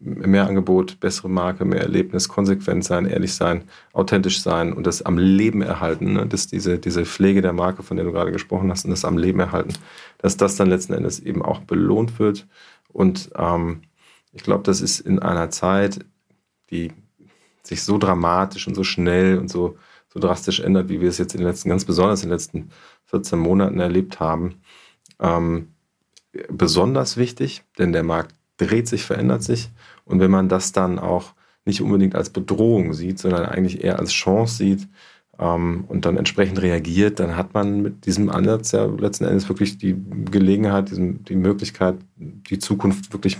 mehr 0.00 0.46
Angebot, 0.46 0.98
bessere 0.98 1.28
Marke, 1.28 1.66
mehr 1.66 1.82
Erlebnis, 1.82 2.28
konsequent 2.28 2.84
sein, 2.84 3.04
ehrlich 3.04 3.34
sein, 3.34 3.64
authentisch 3.92 4.40
sein 4.40 4.72
und 4.72 4.86
das 4.86 5.02
am 5.02 5.18
Leben 5.18 5.60
erhalten, 5.60 6.14
ne? 6.14 6.26
dass 6.26 6.46
diese, 6.46 6.78
diese 6.78 7.04
Pflege 7.04 7.42
der 7.42 7.52
Marke, 7.52 7.82
von 7.82 7.98
der 7.98 8.06
du 8.06 8.12
gerade 8.12 8.32
gesprochen 8.32 8.70
hast, 8.70 8.84
und 8.86 8.92
das 8.92 9.04
am 9.04 9.18
Leben 9.18 9.40
erhalten, 9.40 9.74
dass 10.16 10.38
das 10.38 10.56
dann 10.56 10.70
letzten 10.70 10.94
Endes 10.94 11.20
eben 11.20 11.42
auch 11.42 11.60
belohnt 11.60 12.18
wird. 12.18 12.46
Und 12.88 13.30
ähm, 13.36 13.82
ich 14.32 14.42
glaube, 14.42 14.62
das 14.62 14.80
ist 14.80 15.00
in 15.00 15.18
einer 15.18 15.50
Zeit, 15.50 15.98
die 16.70 16.92
sich 17.62 17.82
so 17.82 17.98
dramatisch 17.98 18.66
und 18.68 18.74
so 18.74 18.84
schnell 18.84 19.38
und 19.38 19.50
so, 19.50 19.76
so 20.12 20.20
drastisch 20.20 20.60
ändert, 20.60 20.88
wie 20.88 21.00
wir 21.00 21.08
es 21.08 21.18
jetzt 21.18 21.34
in 21.34 21.40
den 21.40 21.46
letzten, 21.46 21.68
ganz 21.68 21.84
besonders 21.84 22.22
in 22.22 22.28
den 22.28 22.34
letzten 22.34 22.70
14 23.06 23.38
Monaten 23.38 23.80
erlebt 23.80 24.20
haben, 24.20 24.56
ähm, 25.20 25.68
besonders 26.48 27.16
wichtig, 27.16 27.62
denn 27.78 27.92
der 27.92 28.02
Markt 28.02 28.34
dreht 28.56 28.88
sich, 28.88 29.04
verändert 29.04 29.42
sich. 29.42 29.70
Und 30.04 30.20
wenn 30.20 30.30
man 30.30 30.48
das 30.48 30.72
dann 30.72 30.98
auch 30.98 31.34
nicht 31.64 31.80
unbedingt 31.82 32.14
als 32.14 32.30
Bedrohung 32.30 32.94
sieht, 32.94 33.18
sondern 33.18 33.46
eigentlich 33.46 33.84
eher 33.84 33.98
als 33.98 34.12
Chance 34.12 34.56
sieht 34.56 34.88
ähm, 35.38 35.84
und 35.88 36.04
dann 36.04 36.16
entsprechend 36.16 36.60
reagiert, 36.60 37.20
dann 37.20 37.36
hat 37.36 37.54
man 37.54 37.82
mit 37.82 38.06
diesem 38.06 38.30
Ansatz 38.30 38.72
ja 38.72 38.86
letzten 38.86 39.24
Endes 39.24 39.48
wirklich 39.48 39.78
die 39.78 39.96
Gelegenheit, 40.30 40.90
die 40.92 41.36
Möglichkeit, 41.36 41.96
die 42.16 42.58
Zukunft 42.58 43.12
wirklich 43.12 43.38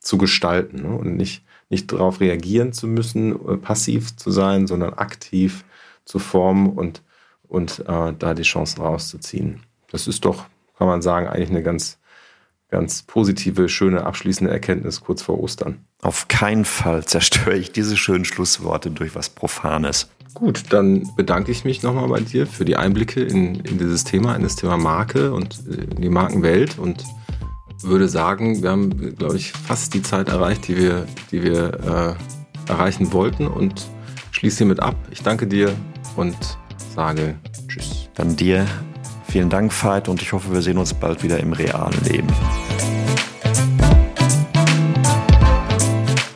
zu 0.00 0.18
gestalten 0.18 0.82
ne? 0.82 0.96
und 0.96 1.16
nicht, 1.16 1.44
nicht 1.70 1.92
darauf 1.92 2.20
reagieren 2.20 2.72
zu 2.72 2.86
müssen, 2.86 3.32
äh, 3.32 3.56
passiv 3.56 4.16
zu 4.16 4.30
sein, 4.30 4.66
sondern 4.66 4.94
aktiv 4.94 5.64
zu 6.04 6.18
formen 6.18 6.70
und, 6.70 7.02
und 7.48 7.80
äh, 7.86 8.12
da 8.18 8.34
die 8.34 8.42
Chancen 8.42 8.82
rauszuziehen. 8.82 9.62
Das 9.90 10.06
ist 10.06 10.24
doch, 10.24 10.46
kann 10.78 10.86
man 10.86 11.02
sagen, 11.02 11.28
eigentlich 11.28 11.50
eine 11.50 11.62
ganz, 11.62 11.98
ganz 12.70 13.02
positive, 13.02 13.68
schöne, 13.68 14.04
abschließende 14.04 14.52
Erkenntnis 14.52 15.00
kurz 15.00 15.22
vor 15.22 15.38
Ostern. 15.38 15.84
Auf 16.00 16.28
keinen 16.28 16.64
Fall 16.64 17.04
zerstöre 17.04 17.56
ich 17.56 17.72
diese 17.72 17.96
schönen 17.96 18.24
Schlussworte 18.24 18.90
durch 18.90 19.14
was 19.14 19.28
Profanes. 19.28 20.10
Gut, 20.34 20.64
dann 20.70 21.10
bedanke 21.14 21.52
ich 21.52 21.64
mich 21.64 21.82
nochmal 21.82 22.08
bei 22.08 22.20
dir 22.20 22.46
für 22.46 22.64
die 22.64 22.76
Einblicke 22.76 23.22
in, 23.22 23.56
in 23.56 23.76
dieses 23.78 24.04
Thema, 24.04 24.34
in 24.34 24.42
das 24.42 24.56
Thema 24.56 24.78
Marke 24.78 25.32
und 25.32 25.60
äh, 25.68 25.82
in 25.82 26.00
die 26.00 26.08
Markenwelt 26.08 26.78
und 26.78 27.04
würde 27.82 28.08
sagen, 28.08 28.62
wir 28.62 28.70
haben, 28.70 29.16
glaube 29.16 29.36
ich, 29.36 29.52
fast 29.52 29.92
die 29.94 30.02
Zeit 30.02 30.28
erreicht, 30.28 30.68
die 30.68 30.76
wir, 30.76 31.06
die 31.30 31.42
wir 31.42 32.16
äh, 32.66 32.70
erreichen 32.70 33.12
wollten 33.12 33.46
und 33.46 33.88
schließe 34.30 34.58
hiermit 34.58 34.80
ab. 34.80 34.94
Ich 35.10 35.22
danke 35.22 35.46
dir 35.46 35.74
und 36.16 36.36
sage 36.94 37.36
Tschüss. 37.68 38.08
Dann 38.14 38.36
dir 38.36 38.66
vielen 39.26 39.50
Dank, 39.50 39.72
Veit, 39.72 40.08
und 40.08 40.20
ich 40.20 40.32
hoffe, 40.32 40.52
wir 40.52 40.62
sehen 40.62 40.78
uns 40.78 40.92
bald 40.94 41.22
wieder 41.22 41.40
im 41.40 41.52
realen 41.52 41.98
Leben. 42.04 42.28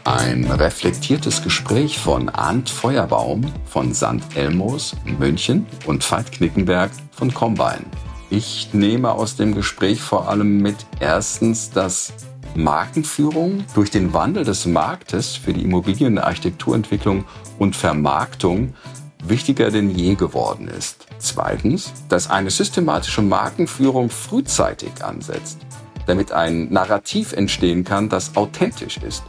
Ein 0.05 0.45
reflektiertes 0.51 1.43
Gespräch 1.43 1.99
von 1.99 2.29
Arndt 2.29 2.71
Feuerbaum 2.71 3.43
von 3.67 3.95
St. 3.95 4.23
Elmos, 4.35 4.97
München 5.05 5.67
und 5.87 6.11
Veit 6.11 6.33
Knickenberg 6.33 6.91
von 7.11 7.33
Combine. 7.35 7.85
Ich 8.31 8.71
nehme 8.73 9.13
aus 9.13 9.37
dem 9.37 9.55
Gespräch 9.55 10.01
vor 10.01 10.29
allem 10.29 10.59
mit 10.59 10.77
erstens, 11.01 11.71
dass 11.71 12.13
Markenführung 12.57 13.65
durch 13.75 13.91
den 13.91 14.13
Wandel 14.13 14.45
des 14.45 14.67
Marktes 14.67 15.37
für 15.37 15.53
die 15.53 15.63
Immobilienarchitekturentwicklung 15.63 17.25
und 17.59 17.77
Vermarktung 17.77 18.75
wichtiger 19.29 19.71
denn 19.71 19.91
je 19.91 20.15
geworden 20.15 20.69
ist. 20.69 21.07
Zweitens, 21.19 21.93
dass 22.09 22.31
eine 22.31 22.51
systematische 22.51 23.23
Markenführung 23.23 24.11
frühzeitig 24.11 25.05
ansetzt, 25.05 25.59
damit 26.07 26.33
ein 26.33 26.73
Narrativ 26.73 27.33
entstehen 27.33 27.85
kann, 27.85 28.09
das 28.09 28.37
authentisch 28.37 28.99
ist, 28.99 29.25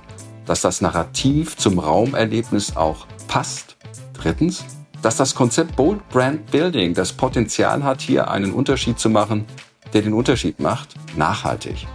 dass 0.45 0.61
das 0.61 0.81
Narrativ 0.81 1.57
zum 1.57 1.79
Raumerlebnis 1.79 2.75
auch 2.75 3.07
passt. 3.27 3.77
Drittens, 4.13 4.63
dass 5.01 5.17
das 5.17 5.35
Konzept 5.35 5.75
Bold 5.75 6.07
Brand 6.09 6.49
Building 6.51 6.93
das 6.93 7.13
Potenzial 7.13 7.83
hat, 7.83 8.01
hier 8.01 8.29
einen 8.29 8.53
Unterschied 8.53 8.99
zu 8.99 9.09
machen, 9.09 9.45
der 9.93 10.01
den 10.01 10.13
Unterschied 10.13 10.59
macht, 10.59 10.95
nachhaltig. 11.15 11.87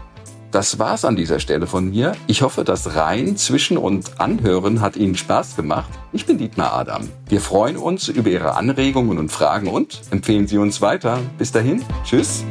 Das 0.53 0.79
war's 0.79 1.07
an 1.07 1.17
dieser 1.17 1.41
Stelle 1.41 1.67
von 1.67 1.89
mir. 1.89 2.13
Ich 2.27 2.43
hoffe, 2.43 2.63
das 2.63 2.95
Rein 2.95 3.39
zwischen 3.39 3.79
und 3.79 4.21
Anhören 4.21 4.83
hat 4.83 4.97
Ihnen 4.97 5.17
Spaß 5.17 5.57
gemacht. 5.57 5.89
Ich 6.13 6.27
bin 6.27 6.37
Dietmar 6.37 6.75
Adam. 6.75 7.09
Wir 7.27 7.41
freuen 7.41 7.79
uns 7.79 8.09
über 8.09 8.29
Ihre 8.29 8.55
Anregungen 8.55 9.17
und 9.17 9.33
Fragen 9.33 9.69
und 9.69 10.03
empfehlen 10.11 10.47
Sie 10.47 10.59
uns 10.59 10.83
weiter. 10.83 11.21
Bis 11.39 11.53
dahin, 11.53 11.83
tschüss. 12.05 12.45